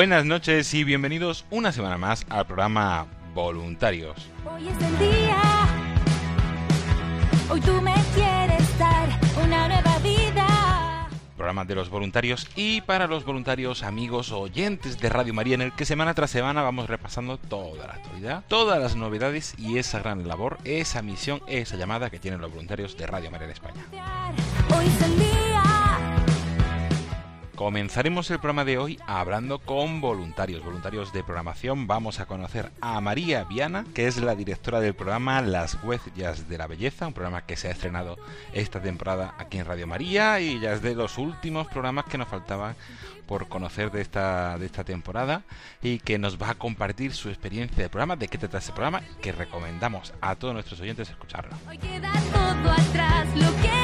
[0.00, 4.30] Buenas noches y bienvenidos una semana más al programa Voluntarios.
[4.50, 5.42] Hoy es el día.
[7.50, 9.10] Hoy tú me quieres dar
[9.44, 11.06] una nueva vida.
[11.36, 15.72] Programa de los voluntarios y para los voluntarios amigos oyentes de Radio María en el
[15.72, 20.26] que semana tras semana vamos repasando toda la actualidad, todas las novedades y esa gran
[20.26, 23.84] labor, esa misión, esa llamada que tienen los voluntarios de Radio María de España.
[27.60, 31.86] Comenzaremos el programa de hoy hablando con voluntarios, voluntarios de programación.
[31.86, 36.56] Vamos a conocer a María Viana, que es la directora del programa Las Huellas de
[36.56, 38.16] la Belleza, un programa que se ha estrenado
[38.54, 42.28] esta temporada aquí en Radio María y ya es de los últimos programas que nos
[42.28, 42.76] faltaban
[43.26, 45.42] por conocer de esta, de esta temporada
[45.82, 49.02] y que nos va a compartir su experiencia de programa, de qué trata ese programa,
[49.20, 51.54] que recomendamos a todos nuestros oyentes escucharlo.
[51.68, 53.28] Hoy atrás.
[53.36, 53.79] Lo que.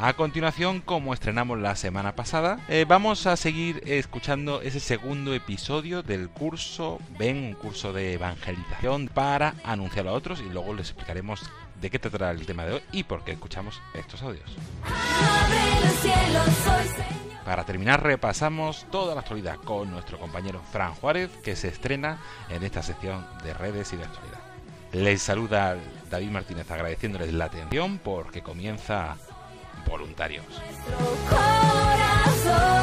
[0.00, 6.04] A continuación, como estrenamos la semana pasada, eh, vamos a seguir escuchando ese segundo episodio
[6.04, 11.50] del curso Ven, un curso de evangelización para anunciarlo a otros y luego les explicaremos
[11.80, 14.56] de qué tratará el tema de hoy y por qué escuchamos estos audios.
[17.44, 22.18] Para terminar, repasamos toda la actualidad con nuestro compañero Fran Juárez, que se estrena
[22.50, 24.38] en esta sección de redes y de actualidad.
[24.92, 25.76] Les saluda
[26.08, 29.16] David Martínez agradeciéndoles la atención porque comienza
[29.86, 30.44] Voluntarios.
[31.28, 32.78] Corazón.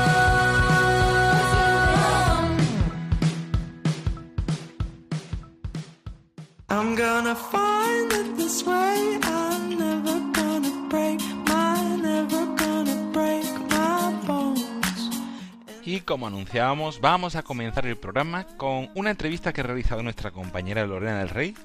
[6.70, 9.20] I'm gonna find it this way.
[9.24, 14.62] I'm never gonna break my, never gonna break my bones.
[15.86, 20.32] Y como anunciábamos, vamos a comenzar el programa con una entrevista que ha realizado nuestra
[20.32, 21.56] compañera Lorena del Rey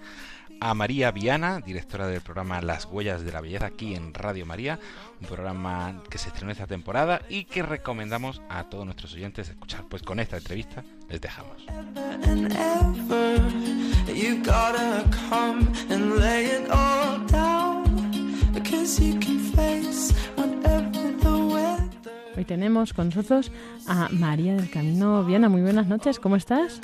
[0.61, 4.79] a María Viana, directora del programa Las Huellas de la Belleza aquí en Radio María,
[5.21, 9.85] un programa que se estrenó esta temporada y que recomendamos a todos nuestros oyentes escuchar.
[9.89, 11.65] Pues con esta entrevista les dejamos.
[22.37, 23.51] Hoy tenemos con nosotros
[23.87, 25.49] a María del Camino Viana.
[25.49, 26.81] Muy buenas noches, ¿cómo estás?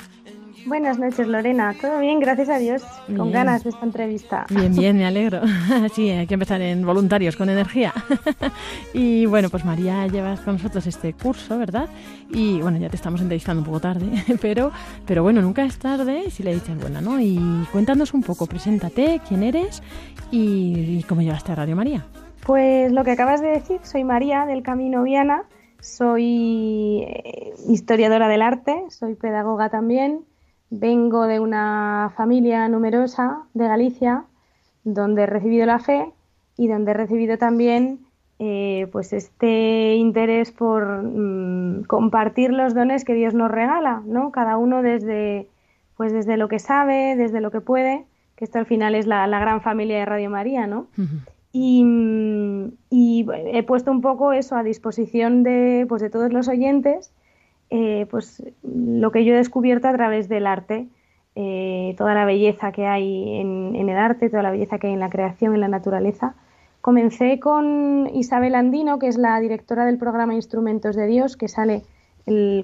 [0.67, 1.73] Buenas noches, Lorena.
[1.79, 2.83] Todo bien, gracias a Dios.
[3.15, 4.45] Con ganas de esta entrevista.
[4.49, 5.41] Bien, bien, me alegro.
[5.93, 7.93] Sí, hay que empezar en voluntarios, con energía.
[8.93, 11.87] Y bueno, pues María, llevas con nosotros este curso, ¿verdad?
[12.29, 14.07] Y bueno, ya te estamos entrevistando un poco tarde,
[14.41, 14.71] pero,
[15.05, 17.19] pero bueno, nunca es tarde si le dices buena, ¿no?
[17.19, 17.39] Y
[17.71, 19.81] cuéntanos un poco, preséntate, quién eres
[20.31, 22.05] y, y cómo llegaste a Radio María.
[22.45, 25.43] Pues lo que acabas de decir, soy María del Camino Viana,
[25.79, 30.25] soy eh, historiadora del arte, soy pedagoga también,
[30.69, 34.25] vengo de una familia numerosa de Galicia,
[34.83, 36.11] donde he recibido la fe
[36.57, 37.99] y donde he recibido también
[38.39, 44.31] eh, pues este interés por mm, compartir los dones que Dios nos regala, ¿no?
[44.31, 45.47] Cada uno desde,
[45.95, 48.05] pues desde lo que sabe, desde lo que puede,
[48.35, 50.87] que esto al final es la, la gran familia de Radio María, ¿no?
[51.51, 51.83] Y,
[52.91, 57.11] y he puesto un poco eso a disposición de, pues de todos los oyentes,
[57.69, 60.87] eh, pues lo que yo he descubierto a través del arte,
[61.35, 64.99] eh, toda la belleza que hay en, el arte, toda la belleza que hay en
[64.99, 66.35] la creación, en la naturaleza.
[66.81, 71.83] Comencé con Isabel Andino, que es la directora del programa Instrumentos de Dios, que sale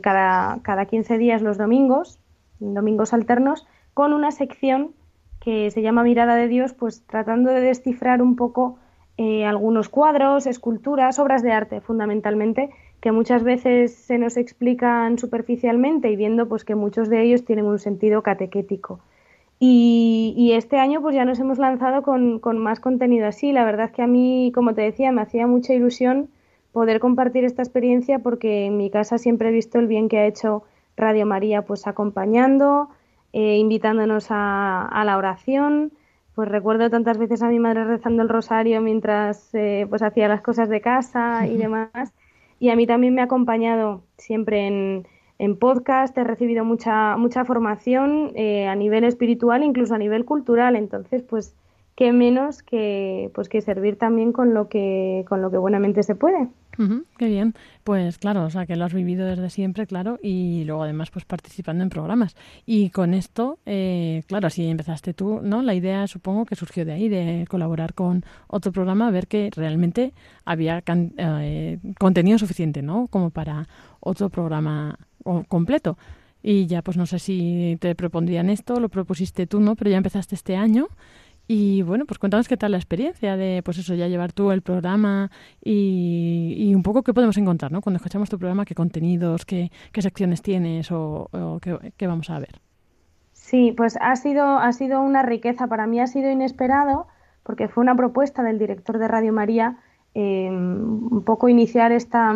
[0.02, 2.20] cada, cada 15 días los domingos,
[2.60, 4.94] domingos alternos, con una sección
[5.40, 8.78] que se llama Mirada de Dios, pues tratando de descifrar un poco
[9.18, 12.72] eh, algunos cuadros, esculturas, obras de arte fundamentalmente,
[13.04, 17.66] que muchas veces se nos explican superficialmente y viendo pues que muchos de ellos tienen
[17.66, 19.02] un sentido catequético.
[19.60, 23.52] Y, este año pues ya nos hemos lanzado con, con, más contenido así.
[23.52, 26.30] La verdad es que a mí, como te decía, me hacía mucha ilusión
[26.72, 30.26] poder compartir esta experiencia porque en mi casa siempre he visto el bien que ha
[30.26, 30.64] hecho
[30.96, 32.88] Radio María pues acompañando,
[33.34, 35.92] eh, invitándonos a, la oración.
[36.36, 40.42] Pues recuerdo tantas veces a mi madre rezando el rosario mientras eh, pues hacía las
[40.42, 42.14] cosas de casa y demás.
[42.64, 45.06] Y a mí también me ha acompañado siempre en,
[45.38, 50.78] en podcast, he recibido mucha, mucha formación eh, a nivel espiritual, incluso a nivel cultural.
[50.78, 51.58] Entonces, pues,
[51.98, 56.16] qué menos que, pues, que servir también con lo que, con lo que buenamente se
[56.16, 56.48] puede.
[57.18, 57.54] Qué bien.
[57.84, 61.26] Pues claro, o sea, que lo has vivido desde siempre, claro, y luego además pues
[61.26, 62.36] participando en programas.
[62.66, 65.62] Y con esto, eh, claro, así empezaste tú, ¿no?
[65.62, 70.14] La idea supongo que surgió de ahí, de colaborar con otro programa, ver que realmente
[70.46, 73.08] había eh, contenido suficiente, ¿no?
[73.08, 73.68] Como para
[74.00, 74.98] otro programa
[75.48, 75.98] completo.
[76.46, 79.76] Y ya, pues no sé si te propondrían esto, lo propusiste tú, ¿no?
[79.76, 80.90] Pero ya empezaste este año.
[81.48, 84.62] Y bueno, pues cuéntanos qué tal la experiencia de, pues eso, ya llevar tú el
[84.62, 85.30] programa
[85.62, 87.82] y, un poco qué podemos encontrar, ¿no?
[87.82, 91.30] Cuando escuchamos tu programa, qué contenidos, qué, qué secciones tienes o,
[91.62, 92.62] qué, vamos a ver.
[93.34, 95.68] Sí, pues ha sido, ha sido una riqueza.
[95.68, 97.08] Para mí ha sido inesperado
[97.44, 99.78] porque fue una propuesta del director de Radio María
[100.16, 102.34] eh, un poco iniciar esta,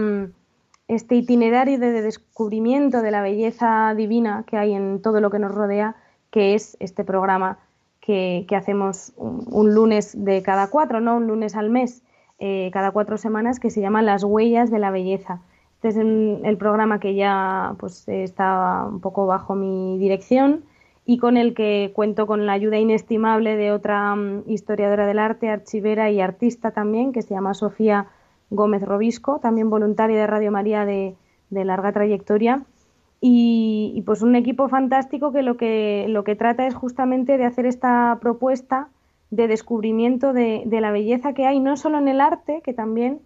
[0.88, 5.56] este itinerario de descubrimiento de la belleza divina que hay en todo lo que nos
[5.56, 5.96] rodea,
[6.30, 7.60] que es este programa
[8.08, 12.04] que, hacemos un, lunes de cada cuatro, no un lunes al mes,
[12.40, 15.42] eh, cada cuatro semanas, que se llama Las huellas de la belleza.
[15.76, 20.64] Este es el programa que ya pues, está un poco bajo mi dirección
[21.06, 25.50] y con el que cuento con la ayuda inestimable de otra mm, historiadora del arte,
[25.50, 28.08] archivera y artista también, que se llama Sofía
[28.50, 31.16] Gómez Robisco, también voluntaria de Radio María de,
[31.50, 32.64] larga trayectoria.
[33.20, 37.66] Y, pues un equipo fantástico que lo, que lo que trata es justamente de hacer
[37.66, 38.90] esta propuesta
[39.32, 43.20] de descubrimiento de, la belleza que hay, no solo en el arte, que también,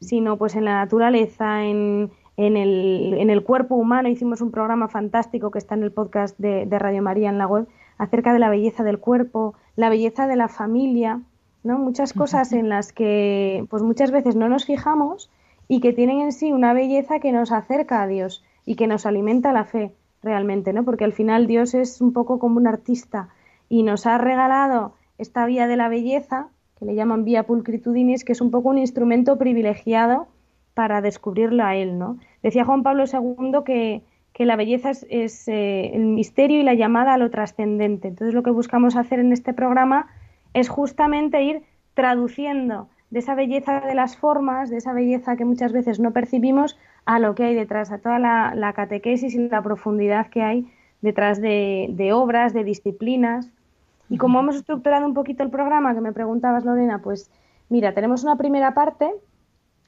[0.00, 4.08] sino pues en la naturaleza, en, el, cuerpo humano.
[4.08, 7.46] Hicimos un programa fantástico que está en el podcast de, de Radio María en la
[7.46, 7.66] web
[7.96, 11.22] acerca de la belleza del cuerpo, la belleza de la familia,
[11.64, 11.78] ¿no?
[11.78, 15.30] Muchas cosas en las que pues muchas veces no nos fijamos
[15.66, 19.06] y que tienen en sí una belleza que nos acerca a Dios y que nos
[19.06, 20.84] alimenta la fe realmente, ¿no?
[20.84, 23.30] Porque al final Dios es un poco como un artista
[23.70, 26.48] y nos ha regalado esta vía de la belleza,
[26.78, 30.28] que le llaman vía pulcritudinis, que es un poco un instrumento privilegiado
[30.74, 32.18] para descubrirlo a Él, ¿no?
[32.42, 34.02] Decía Juan Pablo II que,
[34.34, 38.08] que la belleza es, eh, el misterio y la llamada a lo trascendente.
[38.08, 40.08] Entonces lo que buscamos hacer en este programa
[40.52, 41.62] es justamente ir
[41.94, 46.76] traduciendo de esa belleza de las formas, de esa belleza que muchas veces no percibimos,
[47.08, 50.70] a lo que hay detrás, a toda la, catequesis y la profundidad que hay
[51.00, 53.50] detrás de, obras, de disciplinas.
[54.10, 57.30] Y como hemos estructurado un poquito el programa que me preguntabas, Lorena, pues
[57.70, 59.10] mira, tenemos una primera parte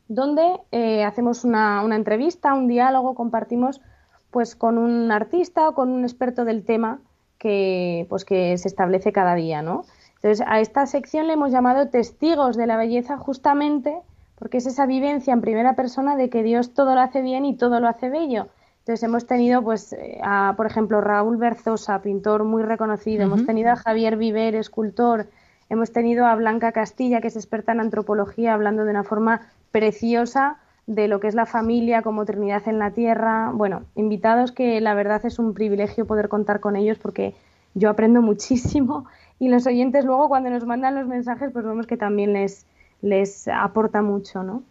[0.08, 3.82] donde eh, hacemos una, una, entrevista, un diálogo, compartimos
[4.31, 7.00] pues con un artista o con un experto del tema
[7.38, 9.84] que, pues, que se establece cada día, ¿no?
[10.14, 13.94] Entonces, a esta sección le hemos llamado testigos de la belleza justamente
[14.40, 17.56] porque es esa vivencia en primera persona de que Dios todo lo hace bien y
[17.56, 18.48] todo lo hace bello.
[18.81, 23.70] Entonces hemos tenido, pues, eh, a, por ejemplo, Raúl Berzosa, pintor muy reconocido, hemos tenido
[23.70, 25.26] a Javier Viver, escultor,
[25.68, 30.56] hemos tenido a Blanca Castilla, que es experta en antropología, hablando de una forma preciosa
[30.87, 33.52] de lo que es la familia como Trinidad en la Tierra.
[33.52, 37.35] Bueno, invitados que la verdad es un privilegio poder contar con ellos porque
[37.75, 39.04] yo aprendo muchísimo
[39.38, 42.66] y los oyentes luego cuando nos mandan los mensajes pues vemos que también les,
[43.02, 44.62] les aporta mucho, ¿no?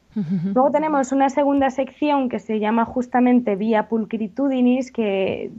[0.53, 5.51] Luego tenemos una segunda sección que se llama justamente Via Pulcritudinis, que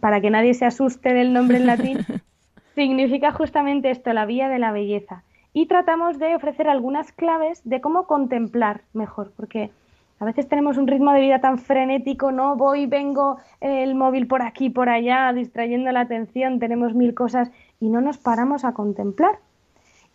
[0.00, 1.98] para que nadie se asuste del nombre en latín,
[2.74, 5.24] significa justamente esto, la vía de la belleza.
[5.52, 9.70] Y tratamos de ofrecer algunas claves de cómo contemplar mejor, porque
[10.18, 14.42] a veces tenemos un ritmo de vida tan frenético, no voy, vengo el móvil por
[14.42, 19.38] aquí, por allá, distrayendo la atención, tenemos mil cosas y no nos paramos a contemplar.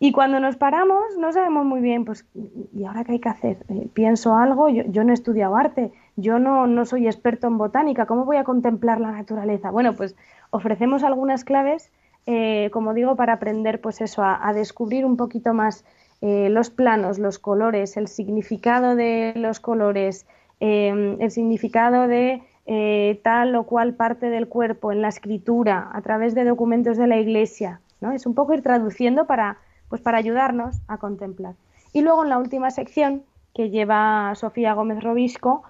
[0.04, 2.26] Y cuando nos paramos no sabemos muy bien, pues,
[2.74, 3.58] ¿y ahora qué hay que hacer?
[3.68, 8.04] Eh, pienso algo, yo, no he estudiado arte, yo no, no soy experto en botánica,
[8.04, 9.70] ¿cómo voy a contemplar la naturaleza?
[9.70, 10.16] Bueno, pues
[10.50, 11.92] ofrecemos algunas claves,
[12.26, 15.84] eh, como digo, para aprender pues eso, a, descubrir un poquito más
[16.20, 20.26] eh, los planos, los colores, el significado de los colores,
[20.58, 22.42] el significado de
[23.22, 27.18] tal o cual parte del cuerpo en la escritura, a través de documentos de la
[27.18, 27.80] iglesia.
[28.00, 28.10] ¿no?
[28.10, 29.58] Es un poco ir traduciendo para
[29.92, 31.52] pues para ayudarnos a contemplar.
[31.92, 35.64] Y luego en la última sección que lleva Sofía Gómez Robisco,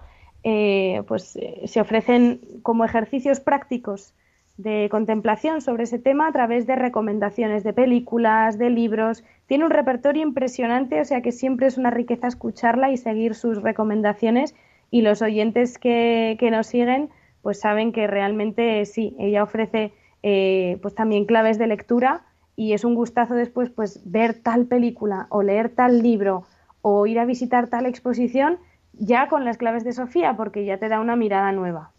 [0.45, 4.13] eh, pues eh, se ofrecen como ejercicios prácticos
[4.55, 9.25] de contemplación sobre ese tema a través de recomendaciones de películas, de libros.
[9.47, 13.61] Tiene un repertorio impresionante, o sea que siempre es una riqueza escucharla y seguir sus
[13.61, 14.55] recomendaciones.
[14.89, 17.09] Y los oyentes que, que nos siguen,
[17.41, 22.23] pues saben que realmente sí, ella ofrece eh, pues también claves de lectura
[22.55, 26.43] y es un gustazo después pues ver tal película o leer tal libro
[26.81, 28.57] o ir a visitar tal exposición
[28.93, 31.91] ya con las claves de Sofía porque ya te da una mirada nueva.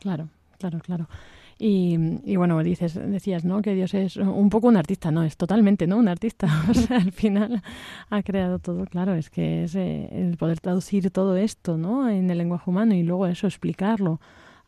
[0.00, 1.08] Claro, claro, claro.
[1.62, 1.98] Y,
[2.36, 3.60] bueno, dices, decías, ¿no?
[3.60, 5.98] Que Dios es un poco un artista, no, es totalmente, ¿no?
[5.98, 6.48] Un artista.
[6.70, 7.62] O sea, al final
[8.08, 12.08] ha creado todo, claro, es que es eh, el poder traducir todo esto, ¿no?
[12.08, 14.20] En el lenguaje humano y luego eso, explicarlo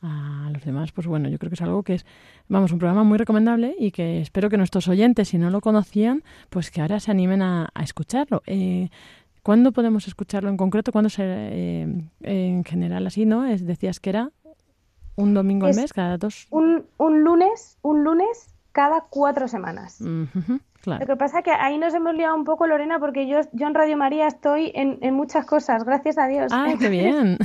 [0.02, 2.06] a los demás, pues bueno, yo creo que es algo que es,
[2.48, 6.24] vamos, un programa muy recomendable y que espero que nuestros oyentes, si no lo conocían,
[6.50, 8.42] pues que ahora se animen a, escucharlo.
[8.46, 8.90] Eh,
[9.42, 10.92] ¿Cuándo podemos escucharlo en concreto?
[10.92, 13.44] ¿Cuándo se, eh, en general así, no?
[13.46, 14.30] Es, decías que era
[15.16, 16.46] un domingo al mes, cada dos.
[16.50, 20.00] Un, un lunes, un lunes cada cuatro semanas.
[20.84, 23.68] Lo que pasa es que ahí nos hemos liado un poco, Lorena, porque yo, yo
[23.68, 26.50] en Radio María estoy en, en muchas cosas, gracias a Dios.
[26.52, 27.38] ¡Ah, qué bien!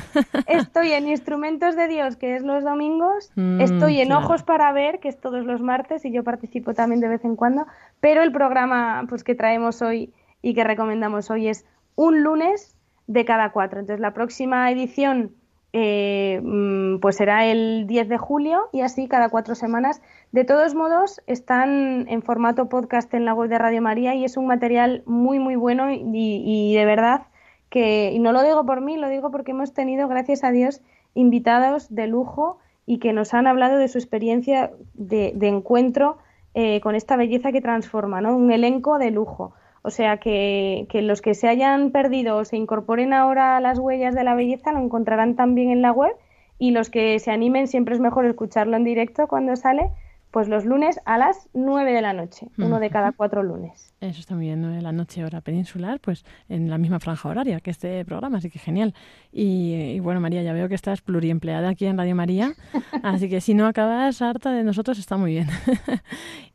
[0.48, 3.32] estoy en Instrumentos de Dios, que es los domingos.
[3.36, 7.00] Mm, estoy en Ojos para Ver, que es todos los martes, y yo participo también
[7.00, 7.68] de vez en cuando.
[8.00, 11.66] Pero el programa pues, que traemos hoy y que recomendamos hoy es
[11.96, 12.76] un lunes
[13.06, 13.80] de cada cuatro.
[13.80, 15.32] Entonces, la próxima edición
[15.74, 20.02] eh, mm, pues será el 10 de julio y así cada cuatro semanas.
[20.32, 24.38] De todos modos, están en formato podcast en la web de Radio María y es
[24.38, 27.24] un material muy, muy bueno y, de verdad
[27.70, 30.82] que, y no lo digo por mí, lo digo porque hemos tenido, gracias a Dios,
[31.14, 36.18] invitados de lujo y que nos han hablado de su experiencia de, encuentro
[36.54, 38.36] eh, con esta belleza que transforma, ¿no?
[38.36, 39.54] Un elenco de lujo.
[39.88, 44.14] O sea que, los que se hayan perdido o se incorporen ahora a las huellas
[44.14, 46.12] de la belleza lo encontrarán también en la web
[46.60, 49.90] y los que se animen siempre es mejor escucharlo en directo cuando sale
[50.30, 53.94] pues los lunes a las 9 de la noche, uno de cada cuatro lunes.
[54.02, 57.30] Eso está muy bien, 9 de la noche hora peninsular, pues en la misma franja
[57.30, 58.94] horaria que este programa, así que genial.
[59.32, 62.54] Y, bueno, María, ya veo que estás pluriempleada aquí en Radio María,
[63.04, 65.48] así que si no acabas harta de nosotros está muy bien.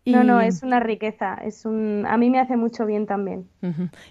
[0.04, 2.04] No, no, es una riqueza, es un...
[2.08, 3.46] a mí me hace mucho bien también.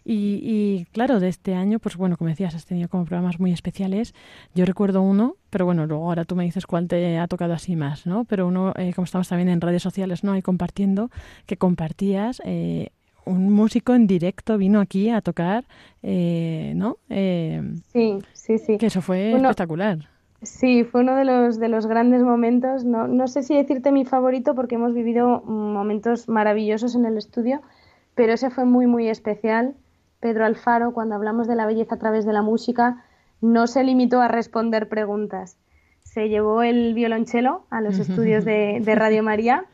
[0.05, 3.51] y, y, claro, de este año, pues bueno, como decías, has tenido como programas muy
[3.51, 4.13] especiales.
[4.55, 7.75] Yo recuerdo uno, pero bueno, luego ahora tú me dices cuál te ha tocado así
[7.75, 8.23] más, ¿no?
[8.23, 10.37] Pero uno, eh, como estamos también en redes sociales, ¿no?
[10.37, 11.09] Y compartiendo,
[11.45, 12.41] que compartías...
[12.45, 12.89] Eh,
[13.23, 15.63] un músico en directo vino aquí a tocar,
[16.01, 16.97] eh, ¿no?
[17.07, 18.77] sí, sí, sí.
[18.79, 19.99] Que eso fue espectacular.
[20.43, 22.83] Sí, fue uno de los, de los grandes momentos.
[22.83, 27.61] No, no sé si decirte mi favorito porque hemos vivido momentos maravillosos en el estudio,
[28.15, 29.75] pero ese fue muy, muy especial.
[30.19, 33.03] Pedro Alfaro, cuando hablamos de la belleza a través de la música,
[33.39, 35.57] no se limitó a responder preguntas.
[35.99, 39.65] Se llevó el violonchelo a los estudios de, Radio María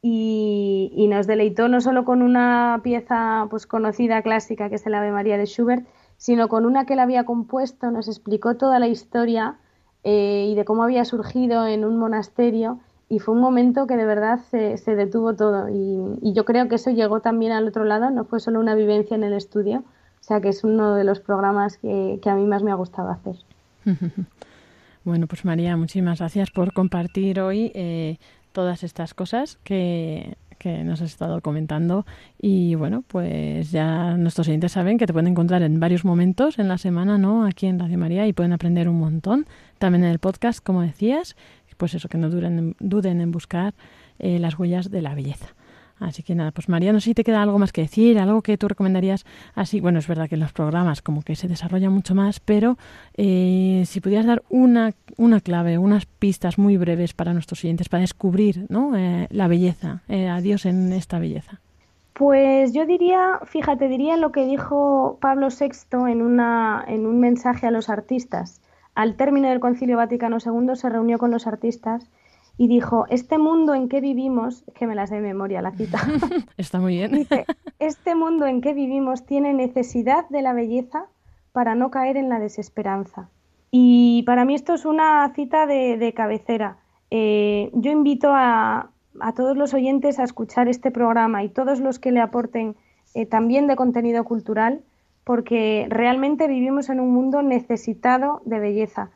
[0.00, 4.94] y, y, nos deleitó no solo con una pieza pues, conocida clásica que es el
[4.94, 5.86] Ave María de Schubert,
[6.16, 9.58] sino con una que él había compuesto, nos explicó toda la historia
[10.04, 12.78] eh, y de cómo había surgido en un monasterio
[13.08, 16.76] y fue un momento que de verdad se, se detuvo todo y, yo creo que
[16.76, 19.80] eso llegó también al otro lado, no fue solo una vivencia en el estudio,
[20.20, 22.74] o sea que es uno de los programas que, que a mí más me ha
[22.74, 23.36] gustado hacer.
[25.04, 28.18] Bueno, pues María, muchísimas gracias por compartir hoy eh,
[28.52, 32.06] todas estas cosas que que nos has estado comentando.
[32.40, 36.68] Y bueno, pues ya nuestros oyentes saben que te pueden encontrar en varios momentos en
[36.68, 37.44] la semana, ¿no?
[37.44, 39.46] Aquí en Radio María y pueden aprender un montón.
[39.78, 41.34] También en el podcast, como decías,
[41.76, 43.74] pues eso, que no duden, duden en buscar
[44.20, 45.48] eh, las huellas de la belleza.
[46.04, 48.42] Así que nada, pues María, no sé si te queda algo más que decir, algo
[48.42, 49.80] que tú recomendarías así.
[49.80, 52.76] Bueno, es verdad que en los programas como que se desarrolla mucho más, pero
[53.14, 58.00] eh, si pudieras dar una, una clave, unas pistas muy breves para nuestros oyentes para
[58.00, 58.96] descubrir ¿no?
[58.96, 61.60] Eh, la belleza, eh, a Dios en esta belleza.
[62.14, 67.66] Pues yo diría, fíjate, diría lo que dijo Pablo VI en, una, en un mensaje
[67.66, 68.60] a los artistas.
[68.94, 72.10] Al término del Concilio Vaticano II se reunió con los artistas
[72.62, 75.98] y dijo, este mundo en que vivimos, que me las de memoria la cita.
[76.56, 77.10] Está muy bien.
[77.10, 77.44] Dice,
[77.80, 81.06] este mundo en que vivimos tiene necesidad de la belleza
[81.50, 83.28] para no caer en la desesperanza.
[83.72, 86.76] Y para mí esto es una cita de, cabecera.
[87.10, 91.98] Eh, yo invito a, a, todos los oyentes a escuchar este programa y todos los
[91.98, 92.76] que le aporten
[93.14, 94.82] eh, también de contenido cultural,
[95.24, 99.10] porque realmente vivimos en un mundo necesitado de belleza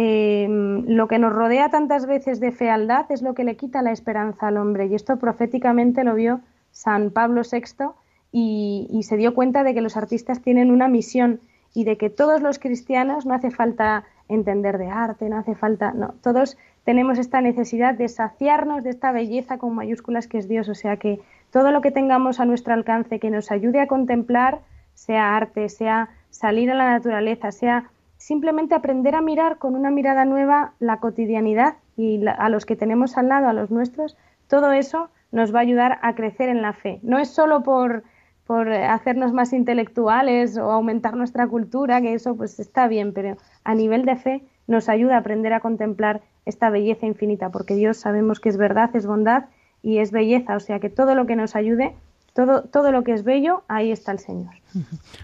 [0.00, 3.90] Em, lo que nos rodea tantas veces de fealdad es lo que le quita la
[3.90, 4.86] esperanza al hombre.
[4.86, 6.40] Y esto proféticamente lo vio
[6.70, 7.86] San Pablo VI
[8.30, 11.40] y, se dio cuenta de que los artistas tienen una misión
[11.74, 15.90] y de que todos los cristianos no hace falta entender de arte, no hace falta,
[15.92, 20.68] no, todos tenemos esta necesidad de saciarnos de esta belleza con mayúsculas que es Dios.
[20.68, 21.18] O sea que
[21.50, 24.60] todo lo que tengamos a nuestro alcance que nos ayude a contemplar,
[24.94, 30.24] sea arte, sea salir a la naturaleza, sea simplemente aprender a mirar con una mirada
[30.24, 34.16] nueva la cotidianidad y a los que tenemos al lado, a los nuestros,
[34.48, 37.00] todo eso nos va a ayudar a crecer en la fe.
[37.02, 38.02] No es solo por,
[38.46, 43.74] por hacernos más intelectuales o aumentar nuestra cultura, que eso pues está bien, pero a
[43.74, 48.40] nivel de fe nos ayuda a aprender a contemplar esta belleza infinita, porque Dios sabemos
[48.40, 49.44] que es verdad, es bondad
[49.82, 51.94] y es belleza, o sea que todo lo que nos ayude,
[52.32, 54.54] todo, todo lo que es bello, ahí está el Señor.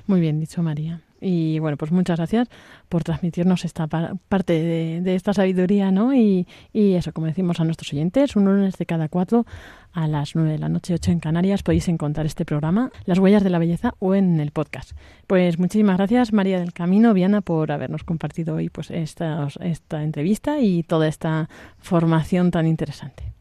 [0.07, 1.01] Muy bien dicho, María.
[1.25, 2.49] Y bueno, pues muchas gracias
[2.89, 4.53] por transmitirnos esta parte
[5.03, 6.15] de, esta sabiduría, ¿no?
[6.15, 9.47] Y, y, eso, como decimos a nuestros oyentes, un lunes de cada cuatro
[9.95, 13.43] a las nueve de la noche, ocho en Canarias, podéis encontrar este programa, Las Huellas
[13.43, 14.93] de la Belleza, o en el podcast.
[15.27, 20.59] Pues muchísimas gracias, María del Camino, Viana, por habernos compartido hoy pues esta, esta entrevista
[20.59, 23.33] y toda esta formación tan interesante.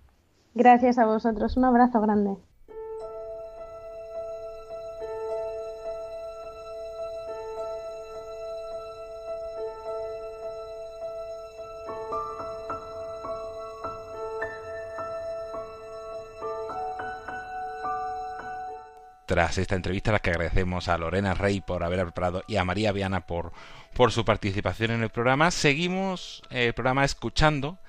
[0.53, 2.37] Gracias a vosotros, un abrazo grande.
[19.33, 22.63] Tras esta entrevista, a la que agradecemos a Lorena Rey por haberla preparado y a
[22.63, 23.51] María Viana por,
[23.95, 27.79] por su participación en el programa, seguimos el programa escuchando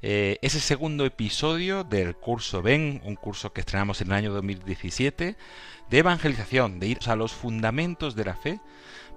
[0.00, 5.36] eh, ese segundo episodio del curso Ven, un curso que estrenamos en el año 2017,
[5.90, 8.60] de evangelización, de ir a los fundamentos de la fe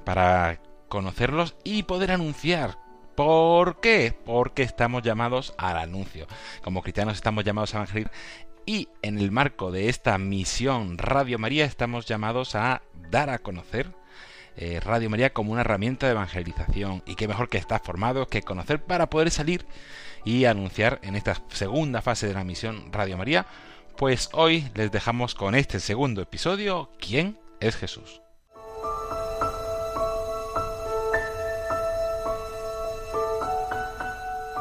[0.04, 0.60] para
[0.90, 2.78] conocerlos y poder anunciar
[3.20, 4.18] ¿Por qué?
[4.26, 6.26] Porque estamos llamados al anuncio.
[6.64, 8.14] Como cristianos estamos llamados a evangelizar
[8.70, 13.92] y en el marco de esta misión Radio María estamos llamados a dar a conocer
[14.58, 17.02] eh, Radio María como una herramienta de evangelización.
[17.08, 19.66] Y qué mejor que estar formados, que conocer para poder salir
[20.24, 23.48] y anunciar en esta segunda fase de la misión Radio María.
[23.98, 28.22] Pues hoy les dejamos con este segundo episodio, ¿quién es Jesús?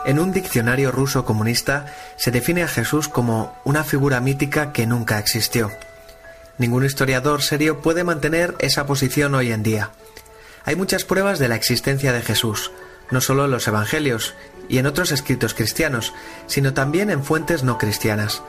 [0.05, 5.19] En un diccionario ruso comunista se define a Jesús como una figura mítica que nunca
[5.19, 5.71] existió.
[6.57, 9.91] Ningún historiador serio puede mantener esa posición hoy en día.
[10.65, 12.73] Hay muchas pruebas de la existencia de Jesús,
[13.11, 14.35] no solo en los Evangelios
[14.69, 16.13] y en otros escritos cristianos,
[16.47, 18.43] sino también en fuentes no cristianas.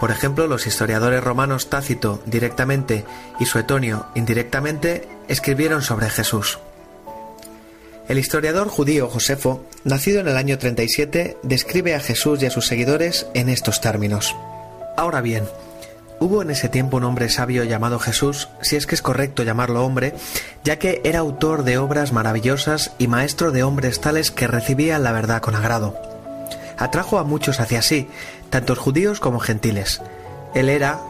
[0.00, 3.04] Por ejemplo, los historiadores romanos Tácito directamente
[3.40, 6.58] y Suetonio indirectamente escribieron sobre Jesús.
[8.08, 12.66] El historiador judío Josefo, nacido en el año 37, describe a Jesús y a sus
[12.66, 14.36] seguidores en estos términos.
[14.96, 15.42] Ahora bien,
[16.20, 19.84] hubo en ese tiempo un hombre sabio llamado Jesús, si es que es correcto llamarlo
[19.84, 20.14] hombre,
[20.62, 25.10] ya que era autor de obras maravillosas y maestro de hombres tales que recibían la
[25.10, 25.96] verdad con agrado.
[26.78, 28.08] Atrajo a muchos hacia sí,
[28.50, 30.00] tantos judíos como gentiles.
[30.54, 31.00] Él era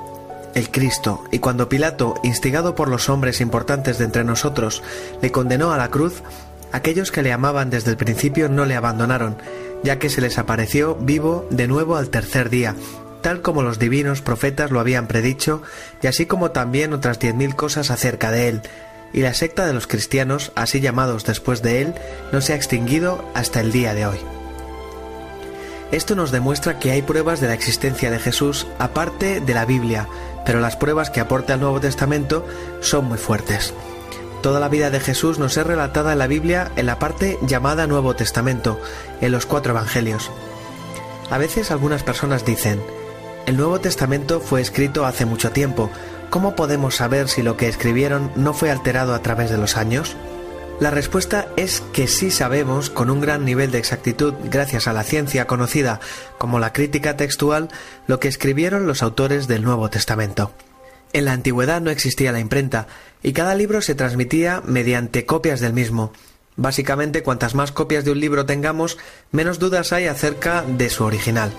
[0.55, 4.83] el Cristo, y cuando Pilato, instigado por los hombres importantes de entre nosotros,
[5.21, 6.23] le condenó a la cruz,
[6.73, 9.37] Aquellos que le amaban desde el principio no le abandonaron,
[9.83, 12.75] ya que se les apareció vivo de nuevo al tercer día,
[13.23, 15.63] tal como los divinos profetas lo habían predicho,
[16.03, 18.63] y así como también otras diez mil cosas acerca de él.
[19.13, 21.95] Y la secta de los cristianos, así llamados después de él,
[22.33, 24.19] no se ha extinguido hasta el día de hoy.
[25.93, 30.09] Esto nos demuestra que hay pruebas de la existencia de Jesús aparte de la Biblia,
[30.45, 32.45] pero las pruebas que aporta el Nuevo Testamento
[32.81, 33.73] son muy fuertes.
[34.47, 37.89] Toda la vida de Jesús nos es relatada en la Biblia en la parte llamada
[37.89, 38.81] Nuevo Testamento,
[39.21, 40.31] en los cuatro Evangelios.
[41.31, 42.81] A veces algunas personas dicen,
[43.47, 45.91] el Nuevo Testamento fue escrito hace mucho tiempo,
[46.31, 50.15] ¿cómo podemos saber si lo que escribieron no fue alterado a través de los años?
[50.79, 55.03] La respuesta es que sí sabemos con un gran nivel de exactitud gracias a la
[55.03, 55.99] ciencia conocida
[56.39, 57.69] como la crítica textual
[58.07, 60.53] lo que escribieron los autores del Nuevo Testamento.
[61.13, 62.87] En la antigüedad no existía la imprenta,
[63.23, 66.13] y cada libro se transmitía mediante copias del mismo.
[66.57, 68.99] Básicamente, cuantas más copias de un libro tengamos,
[69.33, 71.53] menos dudas hay acerca de su original.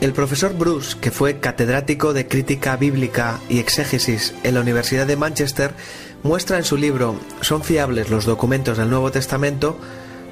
[0.00, 5.16] El profesor Bruce, que fue catedrático de crítica bíblica y exégesis en la Universidad de
[5.16, 5.74] Manchester,
[6.24, 9.78] muestra en su libro ¿Son fiables los documentos del Nuevo Testamento?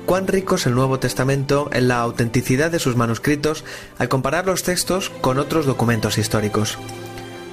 [0.07, 3.65] cuán rico es el Nuevo Testamento en la autenticidad de sus manuscritos
[3.97, 6.79] al comparar los textos con otros documentos históricos.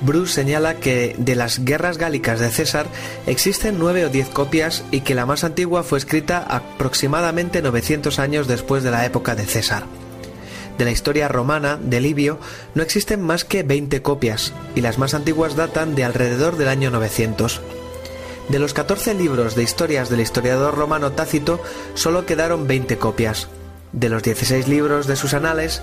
[0.01, 2.85] Bruce señala que de las guerras gálicas de César
[3.25, 8.47] existen nueve o diez copias y que la más antigua fue escrita aproximadamente 900 años
[8.47, 9.85] después de la época de César.
[10.77, 12.39] De la historia romana de Livio
[12.75, 16.91] no existen más que 20 copias y las más antiguas datan de alrededor del año
[16.91, 17.61] 900.
[18.49, 21.59] De los 14 libros de historias del historiador romano Tácito
[21.95, 23.47] solo quedaron 20 copias.
[23.93, 25.81] De los 16 libros de sus anales,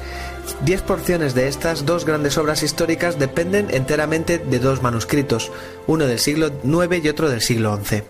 [0.64, 5.50] 10 porciones de estas dos grandes obras históricas dependen enteramente de dos manuscritos,
[5.86, 8.02] uno del siglo IX y otro del siglo XI.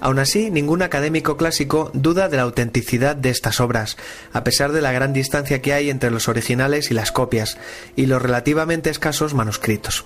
[0.00, 3.96] Aún así, ningún académico clásico duda de la autenticidad de estas obras,
[4.32, 7.56] a pesar de la gran distancia que hay entre los originales y las copias,
[7.94, 10.04] y los relativamente escasos manuscritos.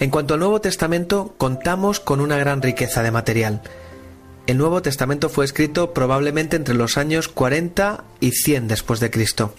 [0.00, 3.62] En cuanto al Nuevo Testamento, contamos con una gran riqueza de material.
[4.46, 9.54] El Nuevo Testamento fue escrito probablemente entre los años 40 y 100 después de Cristo.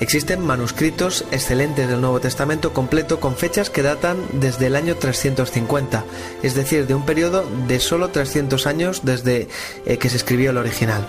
[0.00, 6.04] Existen manuscritos excelentes del Nuevo Testamento completo con fechas que datan desde el año 350,
[6.42, 9.48] es decir, de un periodo de solo 300 años desde
[9.86, 11.06] eh, que se escribió el original.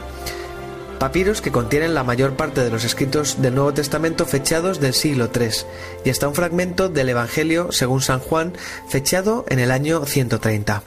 [0.97, 5.29] Papiros que contienen la mayor parte de los escritos del Nuevo Testamento fechados del siglo
[5.33, 5.49] III,
[6.05, 8.53] y hasta un fragmento del Evangelio según San Juan
[8.87, 10.83] fechado en el año 130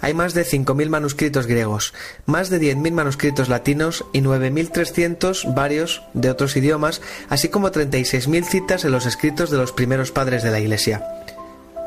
[0.00, 1.94] hay más de 5.000 manuscritos griegos,
[2.26, 8.84] más de 10.000 manuscritos latinos y 9.300 varios de otros idiomas, así como 36.000 citas
[8.84, 11.04] en los escritos de los primeros padres de la Iglesia.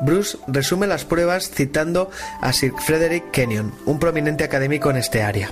[0.00, 5.50] Bruce resume las pruebas citando a Sir Frederick Kenyon, un prominente académico en este área.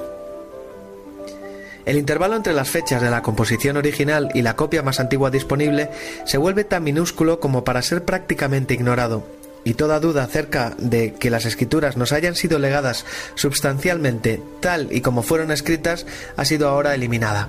[1.85, 5.91] El intervalo entre las fechas de la composición original y la copia más antigua disponible
[6.25, 9.27] se vuelve tan minúsculo como para ser prácticamente ignorado,
[9.65, 15.01] y toda duda acerca de que las escrituras nos hayan sido legadas substancialmente tal y
[15.01, 17.49] como fueron escritas ha sido ahora eliminada.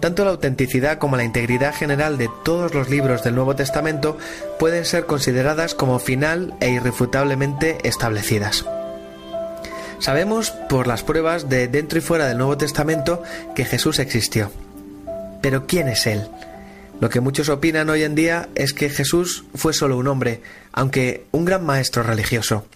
[0.00, 4.18] Tanto la autenticidad como la integridad general de todos los libros del Nuevo Testamento
[4.58, 8.64] pueden ser consideradas como final e irrefutablemente establecidas.
[9.98, 13.22] Sabemos por las pruebas de dentro y fuera del Nuevo Testamento
[13.54, 14.50] que Jesús existió.
[15.40, 16.28] Pero ¿quién es Él?
[17.00, 20.40] Lo que muchos opinan hoy en día es que Jesús fue solo un hombre,
[20.72, 22.66] aunque un gran maestro religioso.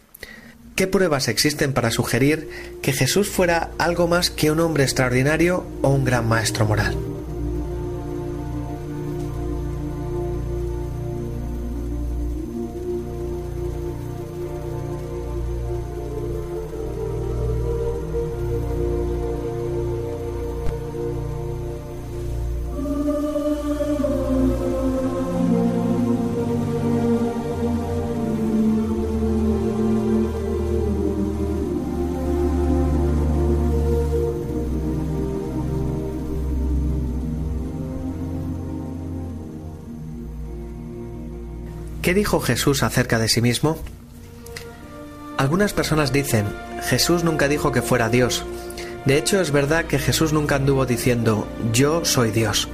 [0.76, 2.48] ¿Qué pruebas existen para sugerir
[2.82, 6.96] que Jesús fuera algo más que un hombre extraordinario o un gran maestro moral?
[42.20, 43.78] Dijo Jesús acerca de sí mismo?
[45.38, 46.44] Algunas personas dicen,
[46.82, 48.44] Jesús nunca dijo que fuera Dios.
[49.06, 52.68] De hecho, es verdad que Jesús nunca anduvo diciendo, yo soy Dios.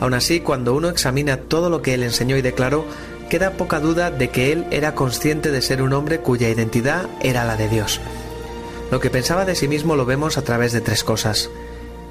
[0.00, 2.84] Aun así, cuando uno examina todo lo que él enseñó y declaró,
[3.30, 7.46] queda poca duda de que él era consciente de ser un hombre cuya identidad era
[7.46, 8.02] la de Dios.
[8.90, 11.48] Lo que pensaba de sí mismo lo vemos a través de tres cosas.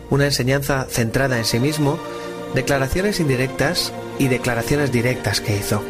[0.09, 1.99] Una enseñanza centrada en sí mismo,
[2.55, 5.83] declaraciones indirectas y declaraciones directas que hizo.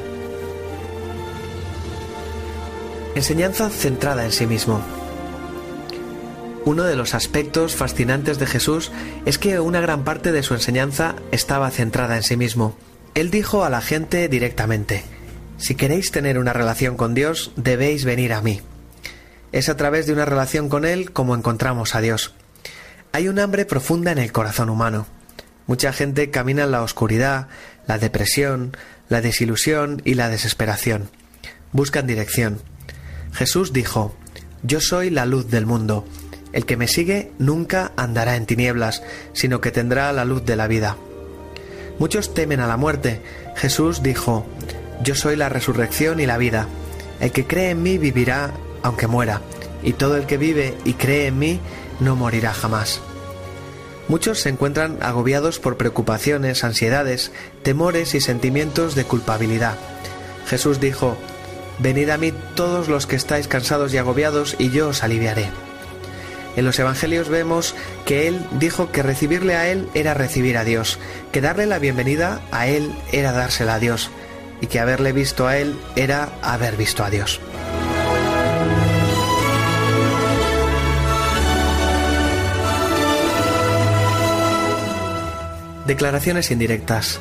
[3.15, 4.82] Enseñanza centrada en sí mismo.
[6.65, 8.91] Uno de los aspectos fascinantes de Jesús
[9.26, 12.76] es que una gran parte de su enseñanza estaba centrada en sí mismo.
[13.13, 15.04] Él dijo a la gente directamente,
[15.58, 18.62] si queréis tener una relación con Dios, debéis venir a mí.
[19.52, 22.34] Es a través de una relación con Él como encontramos a Dios.
[23.12, 25.06] Hay un hambre profunda en el corazón humano.
[25.67, 27.47] Mucha gente camina en la oscuridad,
[27.86, 28.76] la depresión,
[29.08, 31.12] la desilusión y la desesperación.
[31.71, 32.60] Buscan dirección.
[33.34, 34.15] Jesús dijo,
[34.62, 36.06] Yo soy la luz del mundo.
[36.52, 39.02] El que me sigue nunca andará en tinieblas,
[39.34, 40.98] sino que tendrá la luz de la vida.
[42.00, 43.22] Muchos temen a la muerte.
[43.56, 44.46] Jesús dijo,
[45.04, 46.67] Yo soy la resurrección y la vida.
[47.19, 49.41] El que cree en mí vivirá aunque muera,
[49.82, 51.60] y todo el que vive y cree en mí
[52.00, 53.02] no morirá jamás.
[54.10, 57.32] Muchos se encuentran agobiados por preocupaciones, ansiedades,
[57.63, 59.78] temores y sentimientos de culpabilidad.
[60.46, 61.17] Jesús dijo,
[61.84, 65.50] Venid a mí todos los que estáis cansados y agobiados, y yo os aliviaré.
[66.56, 70.98] En los Evangelios vemos que Él dijo que recibirle a Él era recibir a Dios,
[71.34, 74.12] que darle la bienvenida a Él era dársela a Dios,
[74.62, 77.41] y que haberle visto a Él era haber visto a Dios.
[85.86, 87.19] Declaraciones indirectas.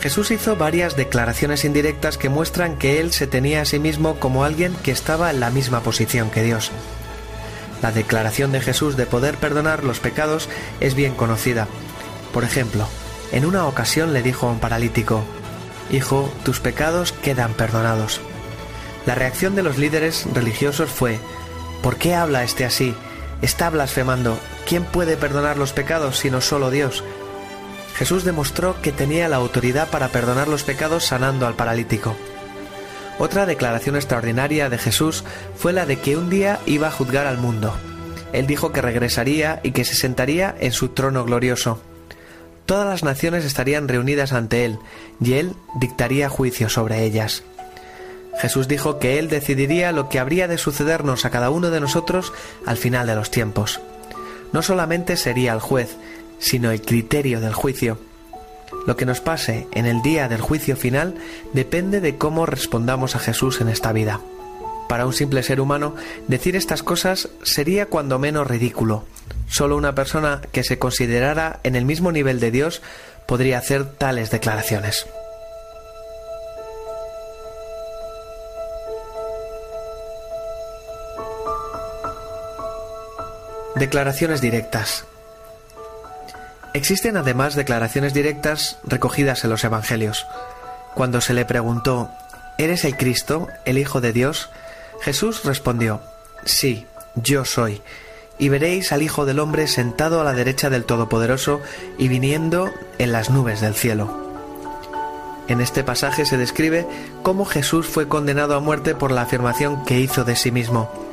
[0.00, 4.44] Jesús hizo varias declaraciones indirectas que muestran que él se tenía a sí mismo como
[4.44, 6.70] alguien que estaba en la misma posición que Dios.
[7.82, 10.48] La declaración de Jesús de poder perdonar los pecados
[10.80, 11.66] es bien conocida.
[12.32, 12.86] Por ejemplo,
[13.32, 15.22] en una ocasión le dijo a un paralítico,
[15.90, 18.20] Hijo, tus pecados quedan perdonados.
[19.06, 21.18] La reacción de los líderes religiosos fue,
[21.82, 22.94] ¿por qué habla este así?
[23.42, 24.38] está blasfemando.
[24.66, 27.04] ¿Quién puede perdonar los pecados sino solo Dios?
[27.98, 32.14] Jesús demostró que tenía la autoridad para perdonar los pecados sanando al paralítico.
[33.18, 35.24] Otra declaración extraordinaria de Jesús
[35.56, 37.74] fue la de que un día iba a juzgar al mundo.
[38.32, 41.80] Él dijo que regresaría y que se sentaría en su trono glorioso.
[42.66, 44.78] Todas las naciones estarían reunidas ante Él,
[45.20, 47.42] y Él dictaría juicio sobre ellas.
[48.40, 52.32] Jesús dijo que Él decidiría lo que habría de sucedernos a cada uno de nosotros
[52.64, 53.80] al final de los tiempos.
[54.52, 55.96] No solamente sería el juez,
[56.38, 57.98] sino el criterio del juicio.
[58.86, 61.14] Lo que nos pase en el día del juicio final
[61.52, 64.20] depende de cómo respondamos a Jesús en esta vida.
[64.88, 65.94] Para un simple ser humano,
[66.28, 69.04] decir estas cosas sería cuando menos ridículo.
[69.46, 72.80] Solo una persona que se considerara en el mismo nivel de Dios
[73.26, 75.06] podría hacer tales declaraciones.
[83.76, 85.04] Declaraciones directas.
[86.74, 90.26] Existen además declaraciones directas recogidas en los Evangelios.
[90.94, 92.10] Cuando se le preguntó,
[92.58, 94.50] ¿Eres el Cristo, el Hijo de Dios?
[95.00, 96.00] Jesús respondió,
[96.44, 97.80] Sí, yo soy.
[98.38, 101.60] Y veréis al Hijo del Hombre sentado a la derecha del Todopoderoso
[101.98, 104.28] y viniendo en las nubes del cielo.
[105.48, 106.86] En este pasaje se describe
[107.22, 111.07] cómo Jesús fue condenado a muerte por la afirmación que hizo de sí mismo.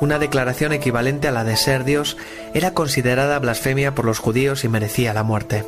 [0.00, 2.16] Una declaración equivalente a la de ser Dios
[2.54, 5.64] era considerada blasfemia por los judíos y merecía la muerte.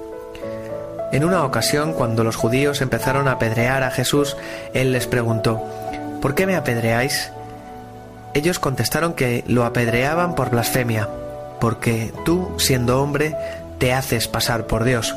[1.12, 4.37] En una ocasión, cuando los judíos empezaron a apedrear a Jesús,
[4.73, 5.61] él les preguntó,
[6.23, 7.33] ¿Por qué me apedreáis?
[8.35, 11.09] Ellos contestaron que lo apedreaban por blasfemia,
[11.61, 13.35] porque tú, siendo hombre,
[13.79, 15.16] te haces pasar por Dios.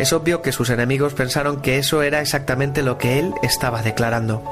[0.00, 4.42] Es obvio que sus enemigos pensaron que eso era exactamente lo que él estaba declarando.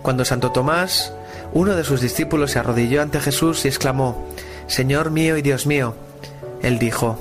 [0.00, 1.12] Cuando Santo Tomás
[1.52, 4.26] uno de sus discípulos se arrodilló ante Jesús y exclamó,
[4.66, 5.94] Señor mío y Dios mío.
[6.62, 7.18] Él dijo,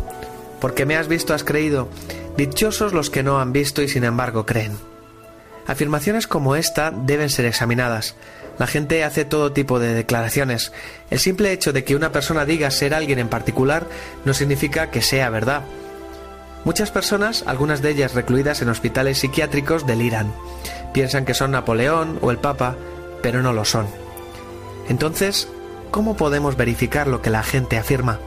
[0.60, 1.90] Porque me has visto has creído,
[2.38, 4.78] dichosos los que no han visto y sin embargo creen.
[5.66, 8.16] Afirmaciones como esta deben ser examinadas.
[8.58, 10.74] La gente hace todo tipo de declaraciones.
[11.10, 13.88] El simple hecho de que una persona diga ser alguien en particular
[14.26, 15.62] no significa que sea verdad.
[16.66, 20.34] Muchas personas, algunas de ellas recluidas en hospitales psiquiátricos, deliran.
[20.94, 22.76] Piensan que son Napoleón o el Papa,
[23.22, 23.88] pero no lo son.
[24.90, 25.48] Entonces,
[25.92, 28.20] ¿cómo podemos verificar lo que la gente afirma?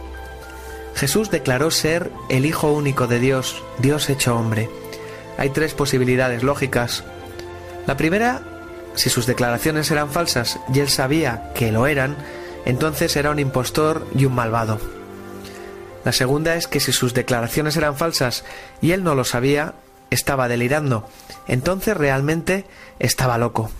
[0.94, 4.70] Jesús declaró ser el Hijo único de Dios, Dios hecho hombre.
[5.38, 7.04] Hay tres posibilidades lógicas.
[7.86, 8.42] La primera,
[8.94, 12.16] si sus declaraciones eran falsas y él sabía que lo eran,
[12.64, 14.78] entonces era un impostor y un malvado.
[16.04, 18.44] La segunda es que si sus declaraciones eran falsas
[18.80, 19.74] y él no lo sabía,
[20.10, 21.08] estaba delirando,
[21.48, 22.66] entonces realmente
[22.98, 23.70] estaba loco.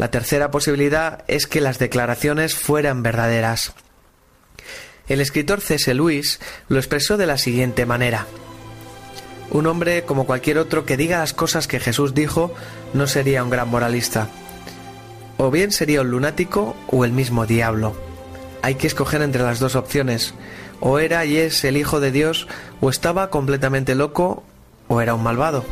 [0.00, 3.74] La tercera posibilidad es que las declaraciones fueran verdaderas.
[5.08, 5.92] El escritor C.S.
[5.92, 8.26] Lewis lo expresó de la siguiente manera.
[9.50, 12.54] Un hombre como cualquier otro que diga las cosas que Jesús dijo
[12.94, 14.28] no sería un gran moralista.
[15.36, 17.94] O bien sería un lunático o el mismo diablo.
[18.62, 20.32] Hay que escoger entre las dos opciones.
[20.80, 22.48] O era y es el Hijo de Dios,
[22.80, 24.44] o estaba completamente loco,
[24.88, 25.62] o era un malvado.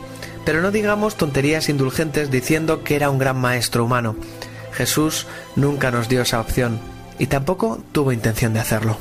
[0.49, 4.17] Pero no digamos tonterías indulgentes diciendo que era un gran maestro humano.
[4.73, 6.81] Jesús nunca nos dio esa opción
[7.19, 8.97] y tampoco tuvo intención de hacerlo.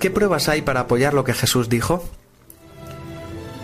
[0.00, 2.04] ¿Qué pruebas hay para apoyar lo que Jesús dijo?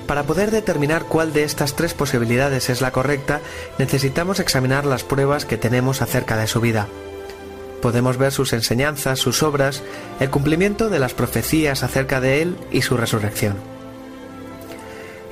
[0.07, 3.40] Para poder determinar cuál de estas tres posibilidades es la correcta,
[3.79, 6.88] necesitamos examinar las pruebas que tenemos acerca de su vida.
[7.81, 9.83] Podemos ver sus enseñanzas, sus obras,
[10.21, 13.57] el cumplimiento de las profecías acerca de él y su resurrección.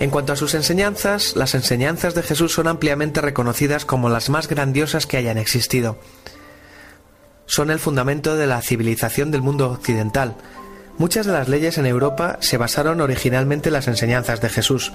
[0.01, 4.49] En cuanto a sus enseñanzas, las enseñanzas de Jesús son ampliamente reconocidas como las más
[4.49, 5.99] grandiosas que hayan existido.
[7.45, 10.37] Son el fundamento de la civilización del mundo occidental,
[11.01, 14.93] Muchas de las leyes en Europa se basaron originalmente en las enseñanzas de Jesús.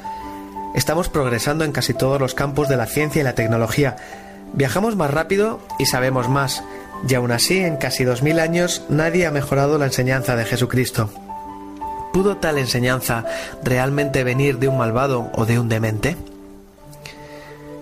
[0.76, 3.96] Estamos progresando en casi todos los campos de la ciencia y la tecnología.
[4.54, 6.63] Viajamos más rápido y sabemos más,
[7.10, 11.10] Y aún así, en casi dos mil años, nadie ha mejorado la enseñanza de Jesucristo.
[12.13, 13.26] ¿Pudo tal enseñanza
[13.63, 16.18] realmente venir de un malvado o de un demente?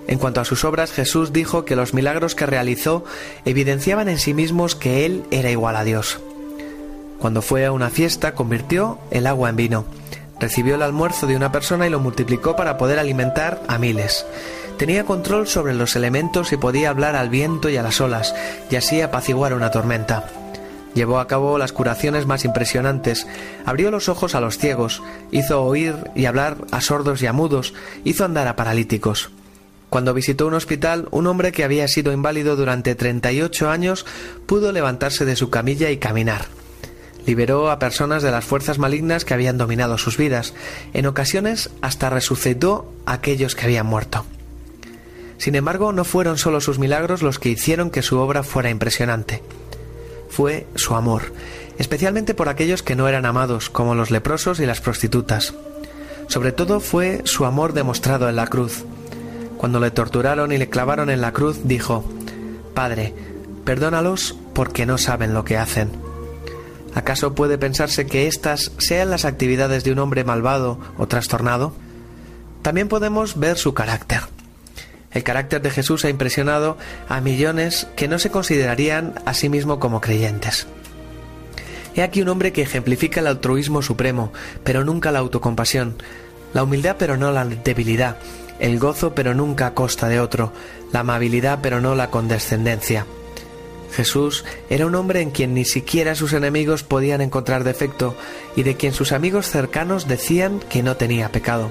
[0.08, 3.04] En cuanto a sus obras, Jesús dijo que los milagros que realizó
[3.44, 6.22] evidenciaban en sí mismos que Él era igual a Dios.
[7.24, 9.86] Cuando fue a una fiesta, convirtió el agua en vino,
[10.42, 14.26] recibió el almuerzo de una persona y lo multiplicó para poder alimentar a miles.
[14.78, 18.36] Tenía control sobre los elementos y podía hablar al viento y a las olas,
[18.70, 20.26] y así apaciguar una tormenta.
[20.96, 23.26] Llevó a cabo las curaciones más impresionantes,
[23.66, 27.74] abrió los ojos a los ciegos, hizo oír y hablar a sordos y a mudos,
[28.04, 29.32] hizo andar a paralíticos.
[29.90, 34.06] Cuando visitó un hospital, un hombre que había sido inválido durante 38 años
[34.46, 36.63] pudo levantarse de su camilla y caminar.
[37.26, 40.54] Liberó a personas de las fuerzas malignas que habían dominado sus vidas.
[40.94, 44.26] En ocasiones hasta resucitó a aquellos que habían muerto.
[45.38, 49.42] Sin embargo, no fueron solo sus milagros los que hicieron que su obra fuera impresionante.
[50.30, 51.34] Fue su amor,
[51.78, 55.54] especialmente por aquellos que no eran amados, como los leprosos y las prostitutas.
[56.28, 58.86] Sobre todo fue su amor demostrado en la cruz.
[59.58, 62.04] Cuando le torturaron y le clavaron en la cruz, dijo,
[62.74, 63.14] Padre,
[63.66, 65.92] perdónalos porque no saben lo que hacen.
[66.96, 71.74] ¿Acaso puede pensarse que estas sean las actividades de un hombre malvado o trastornado?
[72.62, 74.22] También podemos ver su carácter.
[75.12, 76.78] El carácter de Jesús ha impresionado
[77.08, 80.68] a millones que no se considerarían a sí mismo como creyentes.
[81.96, 84.32] He aquí un hombre que ejemplifica el altruismo supremo,
[84.64, 85.96] pero nunca la autocompasión,
[86.54, 88.18] la humildad pero no la debilidad,
[88.60, 90.52] el gozo pero nunca a costa de otro,
[90.92, 93.06] la amabilidad pero no la condescendencia.
[93.96, 98.16] Jesús era un hombre en quien ni siquiera sus enemigos podían encontrar defecto
[98.56, 101.70] y de quien sus amigos cercanos decían que no tenía pecado.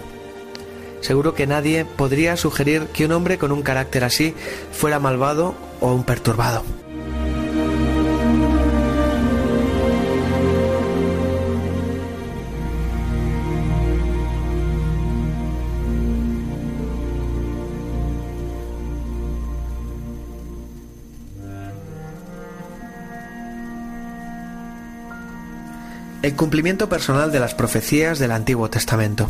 [1.01, 4.35] Seguro que nadie podría sugerir que un hombre con un carácter así
[4.71, 6.63] fuera malvado o un perturbado.
[26.23, 29.29] El cumplimiento personal de las profecías del Antiguo Testamento.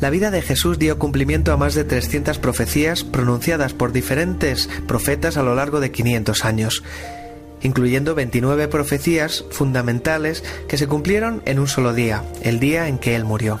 [0.00, 5.36] La vida de Jesús dio cumplimiento a más de 300 profecías pronunciadas por diferentes profetas
[5.36, 6.82] a lo largo de 500 años,
[7.62, 13.14] incluyendo 29 profecías fundamentales que se cumplieron en un solo día, el día en que
[13.14, 13.60] Él murió.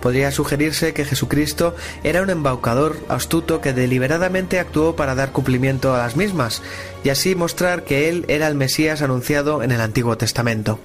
[0.00, 5.98] Podría sugerirse que Jesucristo era un embaucador astuto que deliberadamente actuó para dar cumplimiento a
[5.98, 6.62] las mismas
[7.04, 10.78] y así mostrar que él era el Mesías anunciado en el Antiguo Testamento.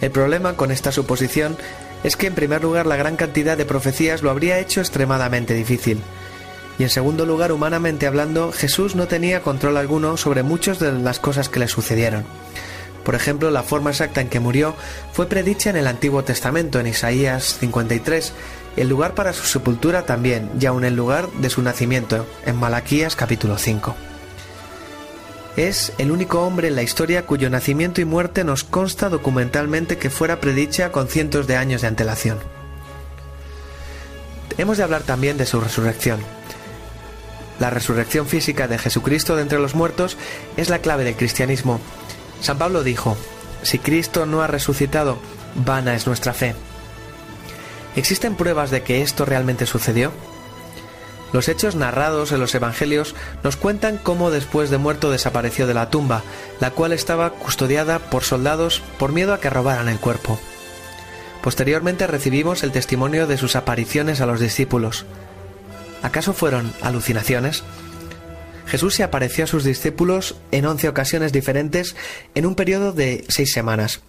[0.00, 1.56] El problema con esta suposición
[2.02, 6.00] es que en primer lugar la gran cantidad de profecías lo habría hecho extremadamente difícil.
[6.78, 11.20] Y en segundo lugar, humanamente hablando, Jesús no tenía control alguno sobre muchas de las
[11.20, 12.24] cosas que le sucedieron.
[13.04, 14.74] Por ejemplo, la forma exacta en que murió
[15.12, 18.32] fue predicha en el Antiguo Testamento, en Isaías 53,
[18.76, 23.16] el lugar para su sepultura también, y aun el lugar de su nacimiento, en Malaquías
[23.16, 23.96] capítulo 5.
[25.56, 30.10] Es el único hombre en la historia cuyo nacimiento y muerte nos consta documentalmente que
[30.10, 32.38] fuera predicha con cientos de años de antelación.
[34.58, 36.20] Hemos de hablar también de su resurrección.
[37.58, 40.16] La resurrección física de Jesucristo de entre los muertos
[40.56, 41.80] es la clave del cristianismo
[42.40, 43.16] San Pablo dijo,
[43.62, 45.18] si Cristo no ha resucitado,
[45.54, 46.54] vana es nuestra fe.
[47.96, 50.12] ¿Existen pruebas de que esto realmente sucedió?
[51.32, 55.90] Los hechos narrados en los Evangelios nos cuentan cómo después de muerto desapareció de la
[55.90, 56.22] tumba,
[56.58, 60.40] la cual estaba custodiada por soldados por miedo a que robaran el cuerpo.
[61.42, 65.06] Posteriormente recibimos el testimonio de sus apariciones a los discípulos.
[66.02, 67.62] ¿Acaso fueron alucinaciones?
[68.70, 71.96] Jesús se apareció a sus discípulos en once ocasiones diferentes
[72.36, 74.00] en un periodo de seis semanas.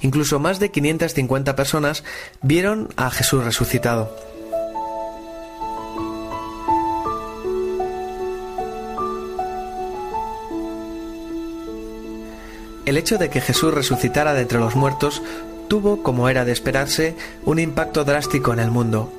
[0.00, 2.04] Incluso más de 550 personas
[2.40, 4.16] vieron a Jesús resucitado.
[12.86, 15.20] El hecho de que Jesús resucitara de entre los muertos
[15.66, 19.12] tuvo, como era de esperarse, un impacto drástico en el mundo.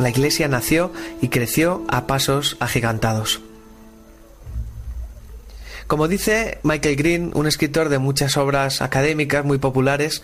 [0.00, 0.92] La Iglesia nació
[1.22, 3.40] y creció a pasos agigantados.
[5.86, 10.22] Como dice Michael Green, un escritor de muchas obras académicas muy populares,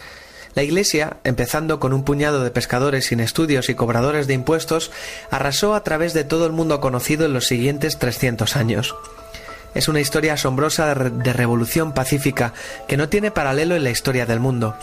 [0.55, 4.91] la Iglesia, empezando con un puñado de pescadores sin estudios y cobradores de impuestos,
[5.31, 8.97] arrasó a través de todo el mundo conocido en los siguientes 300 años.
[9.75, 12.53] Es una historia asombrosa de revolución pacífica
[12.89, 14.75] que no tiene paralelo en la historia del mundo.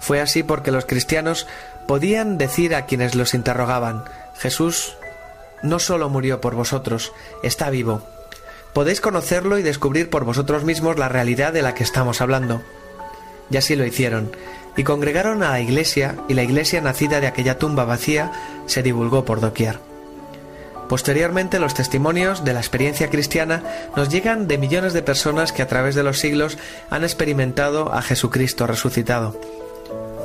[0.00, 1.46] Fue así porque los cristianos
[1.86, 4.04] podían decir a quienes los interrogaban,
[4.36, 4.96] Jesús
[5.62, 7.12] no solo murió por vosotros,
[7.42, 8.02] está vivo
[8.76, 12.60] podéis conocerlo y descubrir por vosotros mismos la realidad de la que estamos hablando.
[13.50, 14.32] Y así lo hicieron,
[14.76, 18.32] y congregaron a la iglesia, y la iglesia nacida de aquella tumba vacía
[18.66, 19.78] se divulgó por doquier.
[20.90, 23.62] Posteriormente los testimonios de la experiencia cristiana
[23.96, 26.58] nos llegan de millones de personas que a través de los siglos
[26.90, 29.40] han experimentado a Jesucristo resucitado.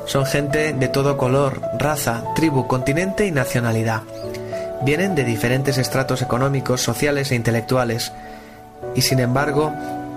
[0.07, 4.01] Son gente de todo color, raza, tribu, continente y nacionalidad.
[4.83, 8.11] Vienen de diferentes estratos económicos, sociales e intelectuales.
[8.95, 9.71] Y sin embargo,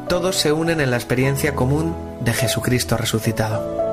[0.08, 3.84] todos se unen en la experiencia común de Jesucristo resucitado.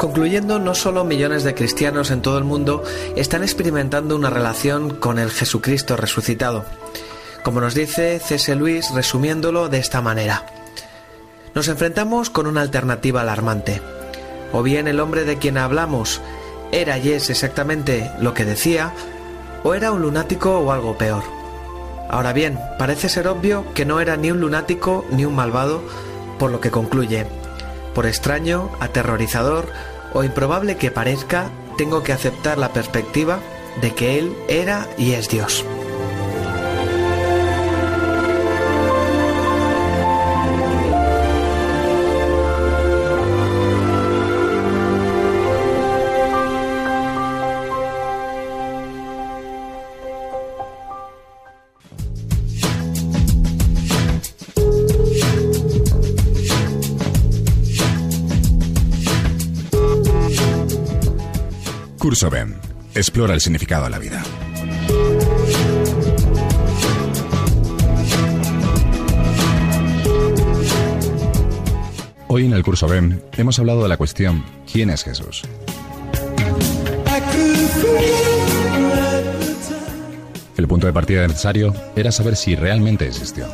[0.00, 2.82] Concluyendo, no solo millones de cristianos en todo el mundo
[3.16, 6.64] están experimentando una relación con el Jesucristo resucitado.
[7.42, 8.54] Como nos dice C.S.
[8.56, 10.46] Luis resumiéndolo de esta manera.
[11.54, 13.80] Nos enfrentamos con una alternativa alarmante.
[14.52, 16.20] O bien el hombre de quien hablamos
[16.72, 18.92] era y es exactamente lo que decía,
[19.64, 21.22] o era un lunático o algo peor.
[22.08, 25.82] Ahora bien, parece ser obvio que no era ni un lunático ni un malvado,
[26.38, 27.26] por lo que concluye,
[27.94, 29.66] por extraño, aterrorizador
[30.12, 33.40] o improbable que parezca, tengo que aceptar la perspectiva
[33.80, 35.64] de que Él era y es Dios.
[62.28, 62.56] Ben.
[62.94, 64.22] Explora el significado de la vida.
[72.26, 75.42] Hoy en el curso BEM hemos hablado de la cuestión ¿quién es Jesús?
[80.56, 83.46] El punto de partida necesario era saber si realmente existió.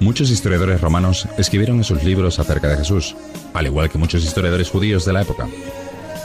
[0.00, 3.14] Muchos historiadores romanos escribieron en sus libros acerca de Jesús,
[3.58, 5.48] al igual que muchos historiadores judíos de la época.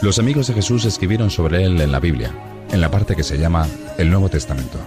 [0.04, 2.32] Los amigos de Jesús escribieron sobre él en la Biblia,
[2.72, 3.68] en la parte que se llama
[3.98, 4.78] el Nuevo Testamento.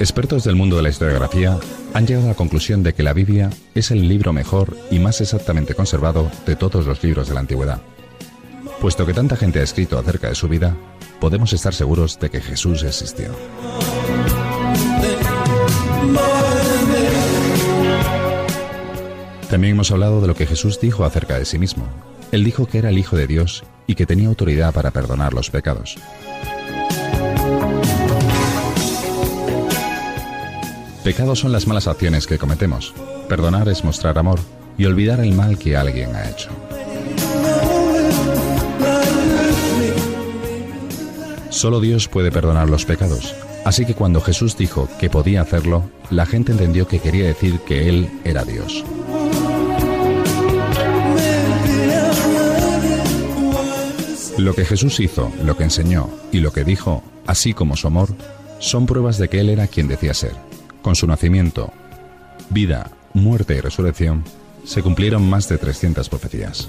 [0.00, 1.56] Expertos del mundo de la historiografía
[1.94, 5.20] han llegado a la conclusión de que la Biblia es el libro mejor y más
[5.20, 7.80] exactamente conservado de todos los libros de la antigüedad.
[8.80, 10.76] Puesto que tanta gente ha escrito acerca de su vida,
[11.20, 13.30] podemos estar seguros de que Jesús existió.
[19.50, 21.86] También hemos hablado de lo que Jesús dijo acerca de sí mismo.
[22.32, 25.50] Él dijo que era el Hijo de Dios y que tenía autoridad para perdonar los
[25.50, 25.96] pecados.
[31.04, 32.92] Pecados son las malas acciones que cometemos.
[33.28, 34.40] Perdonar es mostrar amor
[34.76, 36.50] y olvidar el mal que alguien ha hecho.
[41.56, 43.34] Solo Dios puede perdonar los pecados.
[43.64, 47.88] Así que cuando Jesús dijo que podía hacerlo, la gente entendió que quería decir que
[47.88, 48.84] Él era Dios.
[54.36, 58.10] Lo que Jesús hizo, lo que enseñó y lo que dijo, así como su amor,
[58.58, 60.32] son pruebas de que Él era quien decía ser.
[60.82, 61.72] Con su nacimiento,
[62.50, 64.24] vida, muerte y resurrección,
[64.66, 66.68] se cumplieron más de 300 profecías.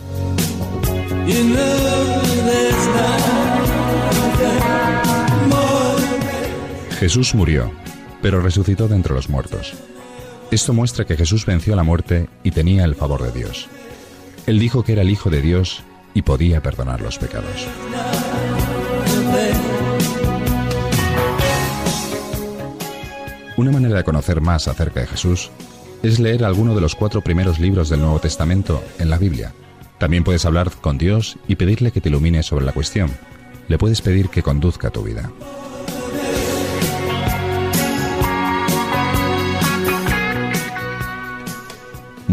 [6.99, 7.71] Jesús murió,
[8.23, 9.73] pero resucitó de entre los muertos.
[10.49, 13.67] Esto muestra que Jesús venció la muerte y tenía el favor de Dios.
[14.47, 15.83] Él dijo que era el Hijo de Dios
[16.15, 17.67] y podía perdonar los pecados.
[23.57, 25.51] Una manera de conocer más acerca de Jesús
[26.01, 29.53] es leer alguno de los cuatro primeros libros del Nuevo Testamento en la Biblia.
[29.99, 33.11] También puedes hablar con Dios y pedirle que te ilumine sobre la cuestión.
[33.67, 35.29] Le puedes pedir que conduzca tu vida.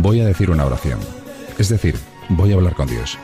[0.04, 1.00] Voy a decir una oración.
[1.58, 1.96] Es decir,
[2.28, 3.16] voy a hablar con Dios.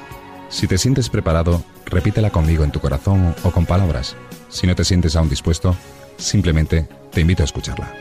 [0.48, 4.16] Si te sientes preparado, repítela conmigo en tu corazón o con palabras.
[4.48, 5.76] Si no te sientes aún dispuesto,
[6.16, 7.92] simplemente te invito a escucharla.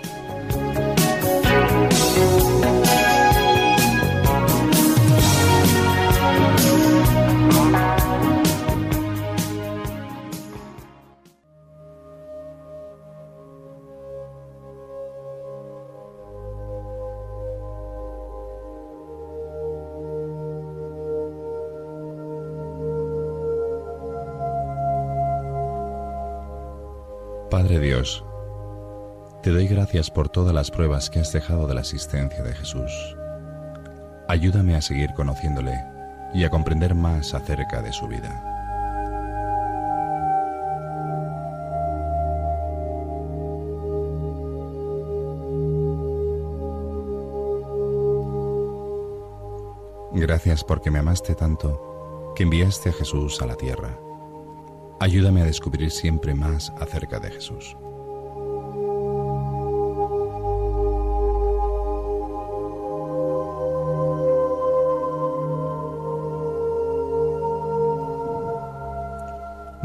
[28.00, 28.24] Dios,
[29.44, 32.90] te doy gracias por todas las pruebas que has dejado de la existencia de Jesús.
[34.30, 35.84] Ayúdame a seguir conociéndole
[36.34, 38.42] y a comprender más acerca de su vida.
[50.14, 54.00] Gracias porque me amaste tanto que enviaste a Jesús a la tierra.
[55.02, 57.78] Ayúdame a descubrir siempre más acerca de Jesús.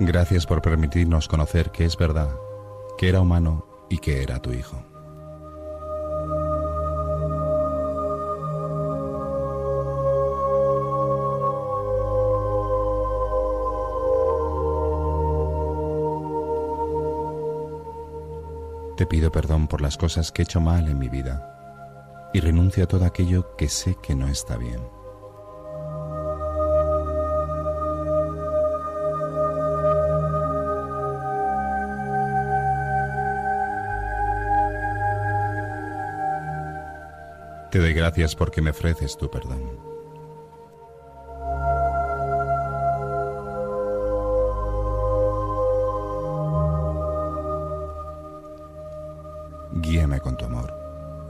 [0.07, 2.29] Gracias por permitirnos conocer que es verdad,
[2.99, 4.77] que era humano y que era tu Hijo.
[18.99, 22.85] Te pido perdón por las cosas que he hecho mal en mi vida y renuncio
[22.85, 24.83] a todo aquello que sé que no está bien.
[37.75, 39.81] Te doy gracias porque me ofreces tu perdón.
[49.73, 50.73] Guíame con tu amor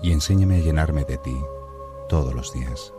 [0.02, 1.34] y enséñame a llenarme de ti
[2.10, 2.92] todos los días.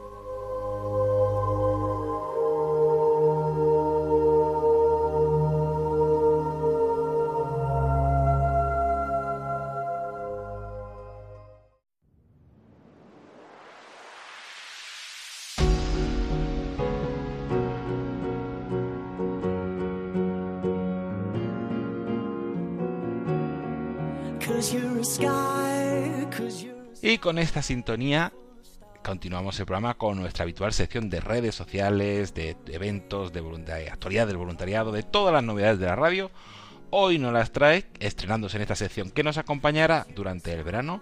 [27.02, 28.34] Y con esta sintonía
[29.04, 34.26] continuamos el programa con nuestra habitual sección de redes sociales, de eventos, de, de actualidad
[34.26, 36.32] del voluntariado, de todas las novedades de la radio.
[36.90, 41.02] Hoy nos las trae, estrenándose en esta sección que nos acompañará durante el verano,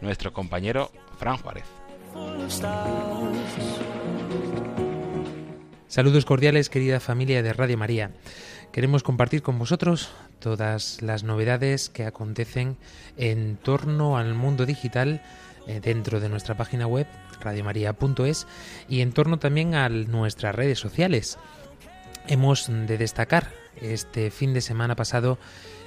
[0.00, 1.64] nuestro compañero Fran Juárez.
[5.88, 8.12] Saludos cordiales, querida familia de Radio María.
[8.72, 10.10] Queremos compartir con vosotros
[10.42, 12.76] todas las novedades que acontecen
[13.16, 15.22] en torno al mundo digital
[15.66, 17.06] eh, dentro de nuestra página web
[17.40, 18.46] radiomaria.es
[18.88, 21.38] y en torno también a nuestras redes sociales.
[22.26, 25.38] Hemos de destacar este fin de semana pasado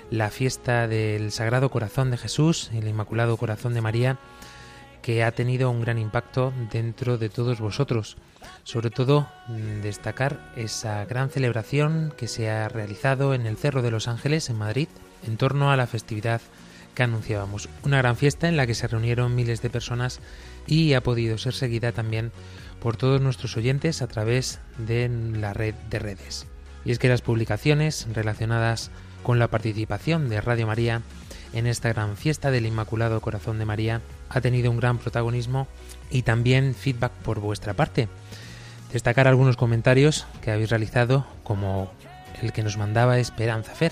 [0.09, 4.17] la fiesta del Sagrado Corazón de Jesús, el Inmaculado Corazón de María,
[5.01, 8.17] que ha tenido un gran impacto dentro de todos vosotros.
[8.63, 13.91] Sobre todo mm, destacar esa gran celebración que se ha realizado en el Cerro de
[13.91, 14.87] los Ángeles, en Madrid,
[15.25, 16.41] en torno a la festividad
[16.95, 17.69] que anunciábamos.
[17.83, 20.19] Una gran fiesta en la que se reunieron miles de personas
[20.65, 22.31] y ha podido ser seguida también
[22.79, 26.47] por todos nuestros oyentes a través de la red de redes.
[26.85, 28.91] Y es que las publicaciones relacionadas
[29.23, 31.01] con la participación de Radio María
[31.53, 35.67] en esta gran fiesta del Inmaculado Corazón de María ha tenido un gran protagonismo
[36.11, 38.07] y también feedback por vuestra parte.
[38.95, 41.91] Destacar algunos comentarios que habéis realizado, como
[42.41, 43.91] el que nos mandaba Esperanza Fer.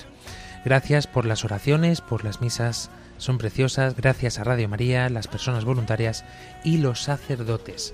[0.64, 3.98] Gracias por las oraciones, por las misas, son preciosas.
[3.98, 6.24] Gracias a Radio María, las personas voluntarias
[6.64, 7.94] y los sacerdotes.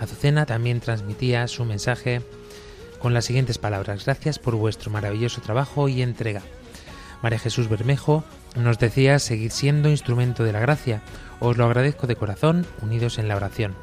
[0.00, 2.20] Azucena también transmitía su mensaje
[2.98, 4.04] con las siguientes palabras.
[4.04, 6.42] Gracias por vuestro maravilloso trabajo y entrega.
[7.22, 8.22] María Jesús Bermejo
[8.54, 11.00] nos decía seguir siendo instrumento de la gracia.
[11.40, 13.74] Os lo agradezco de corazón, unidos en la oración.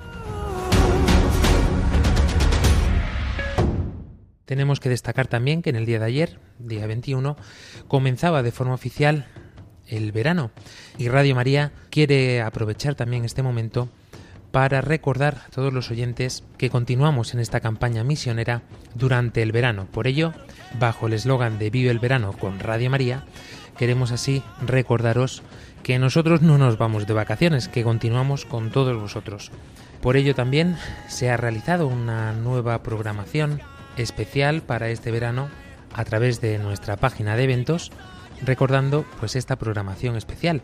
[4.45, 7.35] Tenemos que destacar también que en el día de ayer, día 21,
[7.87, 9.25] comenzaba de forma oficial
[9.87, 10.51] el verano
[10.97, 13.89] y Radio María quiere aprovechar también este momento
[14.51, 18.61] para recordar a todos los oyentes que continuamos en esta campaña misionera
[18.93, 19.87] durante el verano.
[19.91, 20.33] Por ello,
[20.79, 23.25] bajo el eslogan de Vive el verano con Radio María,
[23.77, 25.43] queremos así recordaros
[25.83, 29.51] que nosotros no nos vamos de vacaciones, que continuamos con todos vosotros.
[30.01, 30.77] Por ello también
[31.09, 33.61] se ha realizado una nueva programación
[33.97, 35.49] especial para este verano
[35.93, 37.91] a través de nuestra página de eventos,
[38.43, 40.61] recordando pues esta programación especial.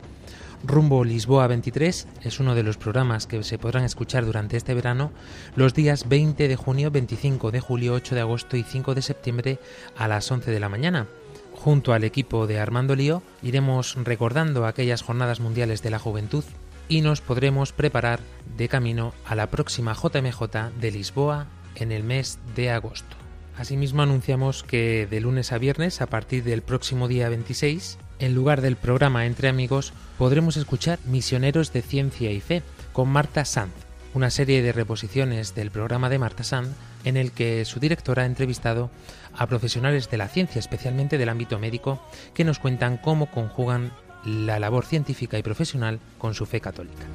[0.64, 5.12] Rumbo Lisboa 23 es uno de los programas que se podrán escuchar durante este verano
[5.56, 9.60] los días 20 de junio, 25 de julio, 8 de agosto y 5 de septiembre
[9.98, 11.08] a las 11 de la mañana.
[11.54, 16.44] Junto al equipo de Armando Lío iremos recordando aquellas jornadas mundiales de la juventud
[16.88, 18.20] y nos podremos preparar
[18.58, 23.21] de camino a la próxima JMJ de Lisboa en el mes de agosto.
[23.58, 28.62] Asimismo anunciamos que de lunes a viernes a partir del próximo día 26 en lugar
[28.62, 32.62] del programa Entre Amigos, podremos escuchar Misioneros de Ciencia y Fe
[32.94, 33.74] con Marta Sanz,
[34.14, 36.70] una serie de reposiciones del programa de Marta Sanz
[37.04, 38.92] en el que su directora ha entrevistado
[39.36, 42.02] a profesionales de la ciencia, especialmente del ámbito médico,
[42.34, 43.92] que nos cuentan cómo conjugan
[44.24, 47.06] la labor científica y profesional con su fe católica.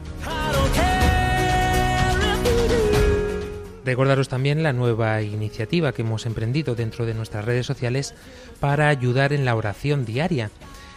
[3.87, 8.15] Recordaros también la nueva iniciativa que hemos emprendido dentro de nuestras redes sociales
[8.59, 10.51] para ayudar en la oración diaria.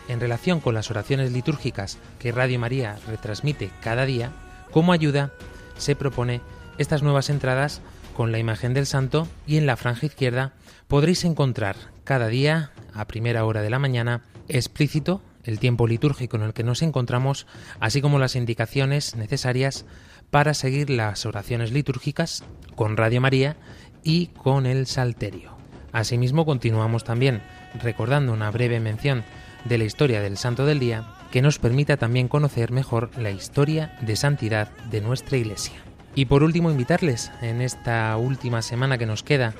[0.08, 4.32] En relación con las oraciones litúrgicas que Radio María retransmite cada día,
[4.72, 5.32] como ayuda
[5.78, 6.42] se propone
[6.80, 7.82] estas nuevas entradas
[8.16, 10.54] con la imagen del santo y en la franja izquierda
[10.88, 16.44] podréis encontrar cada día a primera hora de la mañana explícito el tiempo litúrgico en
[16.44, 17.46] el que nos encontramos,
[17.80, 19.86] así como las indicaciones necesarias
[20.32, 22.44] para seguir las oraciones litúrgicas
[22.76, 23.58] con Radio María
[24.04, 25.58] y con el Salterio.
[25.92, 27.42] Asimismo, continuamos también
[27.82, 29.24] recordando una breve mención
[29.66, 33.98] de la historia del Santo del Día que nos permita también conocer mejor la historia
[34.02, 35.76] de santidad de nuestra Iglesia.
[36.16, 39.54] Y por último, invitarles en esta última semana que nos queda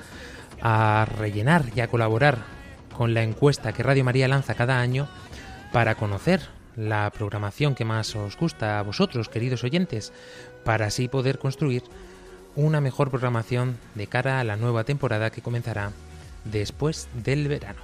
[0.62, 2.40] a rellenar y a colaborar
[2.96, 5.08] con la encuesta que Radio María lanza cada año
[5.72, 6.42] para conocer
[6.76, 10.14] la programación que más os gusta a vosotros, queridos oyentes,
[10.64, 11.84] para así poder construir
[12.56, 15.92] una mejor programación de cara a la nueva temporada que comenzará
[16.46, 17.82] después del verano.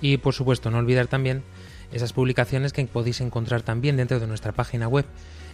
[0.00, 1.42] Y por supuesto, no olvidar también
[1.92, 5.04] esas publicaciones que podéis encontrar también dentro de nuestra página web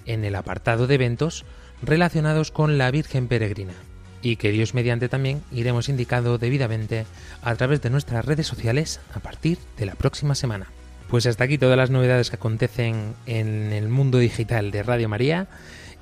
[0.05, 1.45] en el apartado de eventos
[1.83, 3.75] relacionados con la Virgen Peregrina
[4.23, 7.07] y que Dios mediante también iremos indicando debidamente
[7.43, 10.67] a través de nuestras redes sociales a partir de la próxima semana.
[11.09, 15.47] Pues hasta aquí todas las novedades que acontecen en el mundo digital de Radio María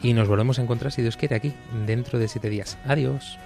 [0.05, 1.55] y nos volvemos a encontrar si Dios quiere aquí
[1.87, 2.77] dentro de siete días.
[2.87, 3.39] Adiós.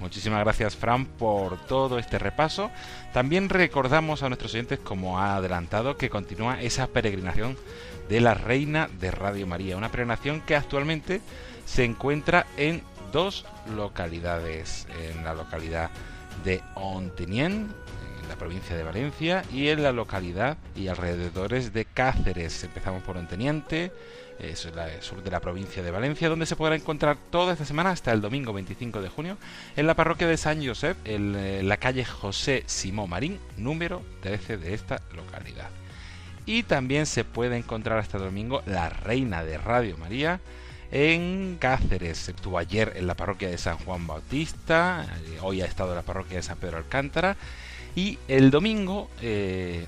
[0.00, 2.70] Muchísimas gracias Fran por todo este repaso.
[3.12, 7.58] También recordamos a nuestros oyentes, como ha adelantado, que continúa esa peregrinación
[8.08, 11.20] de la Reina de Radio María, una peregrinación que actualmente
[11.66, 15.90] se encuentra en dos localidades, en la localidad
[16.44, 17.85] de Ontenien, en
[18.28, 22.64] la provincia de Valencia, y en la localidad y alrededores de Cáceres.
[22.64, 23.92] Empezamos por Onteniente,
[24.38, 27.90] es el sur de la provincia de Valencia, donde se podrá encontrar toda esta semana
[27.90, 29.38] hasta el domingo 25 de junio
[29.76, 34.58] en la parroquia de San Josep, en eh, la calle José Simón Marín, número 13
[34.58, 35.70] de esta localidad.
[36.44, 40.40] Y también se puede encontrar hasta domingo la Reina de Radio María
[40.92, 42.28] en Cáceres.
[42.28, 46.02] Estuvo ayer en la parroquia de San Juan Bautista, eh, hoy ha estado en la
[46.02, 47.36] parroquia de San Pedro Alcántara.
[47.96, 49.86] Y el domingo eh,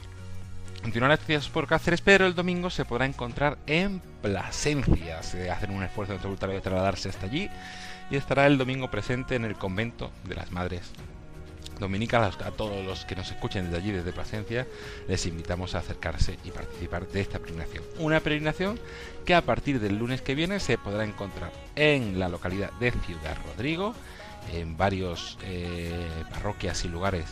[0.83, 5.23] continuará actividades por Cáceres, pero el domingo se podrá encontrar en Plasencia.
[5.23, 7.51] Se hacen un esfuerzo de de trasladarse hasta allí
[8.11, 10.91] y estará el domingo presente en el convento de las Madres
[11.79, 12.41] Dominicas.
[12.41, 14.67] A todos los que nos escuchen desde allí, desde Plasencia,
[15.07, 17.85] les invitamos a acercarse y participar de esta peregrinación.
[17.99, 18.81] Una peregrinación
[19.27, 23.37] que a partir del lunes que viene se podrá encontrar en la localidad de Ciudad
[23.47, 23.95] Rodrigo,
[24.53, 27.27] en varios eh, parroquias y lugares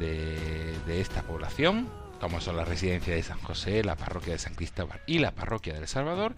[0.00, 1.88] de esta población
[2.20, 5.72] como son la residencia de San José, la parroquia de San Cristóbal y la parroquia
[5.72, 6.34] del Salvador.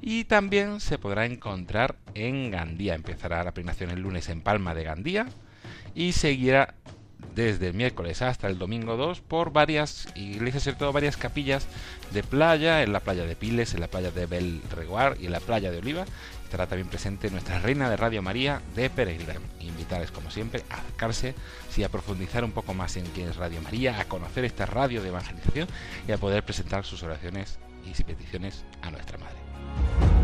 [0.00, 2.94] Y también se podrá encontrar en Gandía.
[2.94, 5.26] Empezará la peregrinación el lunes en Palma de Gandía
[5.94, 6.74] y seguirá
[7.34, 11.66] desde el miércoles hasta el domingo 2 por varias iglesias, sobre todo varias capillas
[12.12, 15.40] de playa, en la playa de Piles, en la playa de Belreguar y en la
[15.40, 16.04] playa de Oliva.
[16.44, 19.42] Estará también presente nuestra reina de Radio María de Peregrinación.
[19.60, 21.34] Invitarles, como siempre, a acercarse
[21.76, 25.02] y a profundizar un poco más en quién es Radio María, a conocer esta radio
[25.02, 25.68] de evangelización
[26.06, 30.21] y a poder presentar sus oraciones y peticiones a nuestra Madre.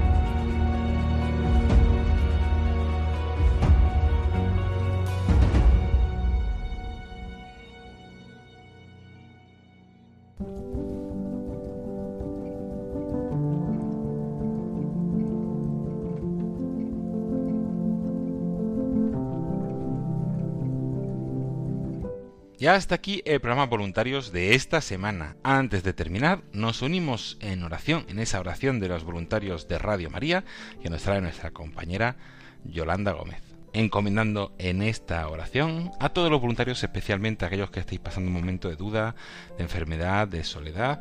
[22.69, 25.37] Hasta aquí el programa voluntarios de esta semana.
[25.43, 30.11] Antes de terminar, nos unimos en oración, en esa oración de los voluntarios de Radio
[30.11, 30.45] María,
[30.83, 32.17] que nos trae nuestra compañera
[32.65, 33.43] Yolanda Gómez.
[33.73, 38.35] Encomendando en esta oración a todos los voluntarios, especialmente a aquellos que estéis pasando un
[38.35, 39.15] momento de duda,
[39.57, 41.01] de enfermedad, de soledad,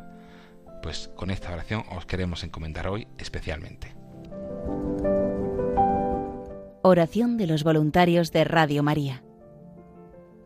[0.82, 3.94] pues con esta oración os queremos encomendar hoy especialmente.
[6.80, 9.22] Oración de los voluntarios de Radio María.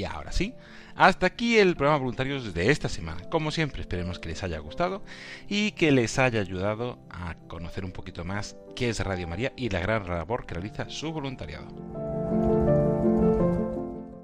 [0.00, 0.54] Y ahora sí,
[0.96, 3.28] hasta aquí el programa Voluntarios de esta semana.
[3.28, 5.02] Como siempre, esperemos que les haya gustado
[5.46, 9.68] y que les haya ayudado a conocer un poquito más qué es Radio María y
[9.68, 12.09] la gran labor que realiza su voluntariado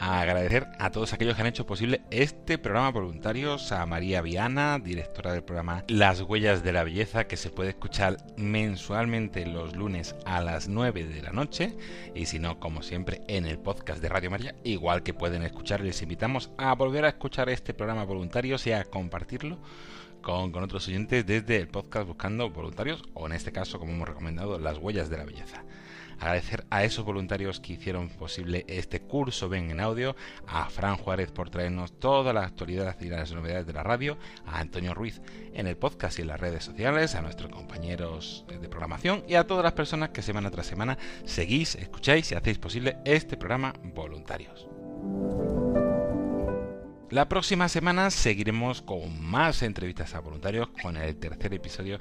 [0.07, 5.33] agradecer a todos aquellos que han hecho posible este programa voluntarios, a María Viana, directora
[5.33, 10.41] del programa Las Huellas de la Belleza, que se puede escuchar mensualmente los lunes a
[10.41, 11.77] las 9 de la noche,
[12.15, 15.81] y si no, como siempre, en el podcast de Radio María, igual que pueden escuchar,
[15.81, 19.59] les invitamos a volver a escuchar este programa voluntarios y a compartirlo
[20.23, 24.59] con, otros oyentes desde el podcast Buscando Voluntarios, o en este caso, como hemos recomendado,
[24.59, 25.65] Las Huellas de la Belleza
[26.19, 31.31] agradecer a esos voluntarios que hicieron posible este curso Ven en Audio, a Fran Juárez
[31.31, 35.21] por traernos toda la actualidad y las novedades de la radio, a Antonio Ruiz
[35.55, 39.47] en el podcast y en las redes sociales, a nuestros compañeros de programación y a
[39.47, 44.67] todas las personas que semana tras semana seguís, escucháis y hacéis posible este programa Voluntarios.
[47.11, 52.01] La próxima semana seguiremos con más entrevistas a voluntarios con el tercer episodio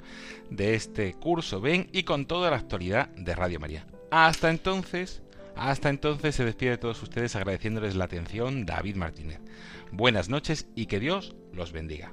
[0.50, 3.86] de este curso Ven y con toda la actualidad de Radio María.
[4.10, 5.22] Hasta entonces,
[5.56, 9.40] hasta entonces se despide de todos ustedes agradeciéndoles la atención David Martínez.
[9.90, 12.12] Buenas noches y que Dios los bendiga.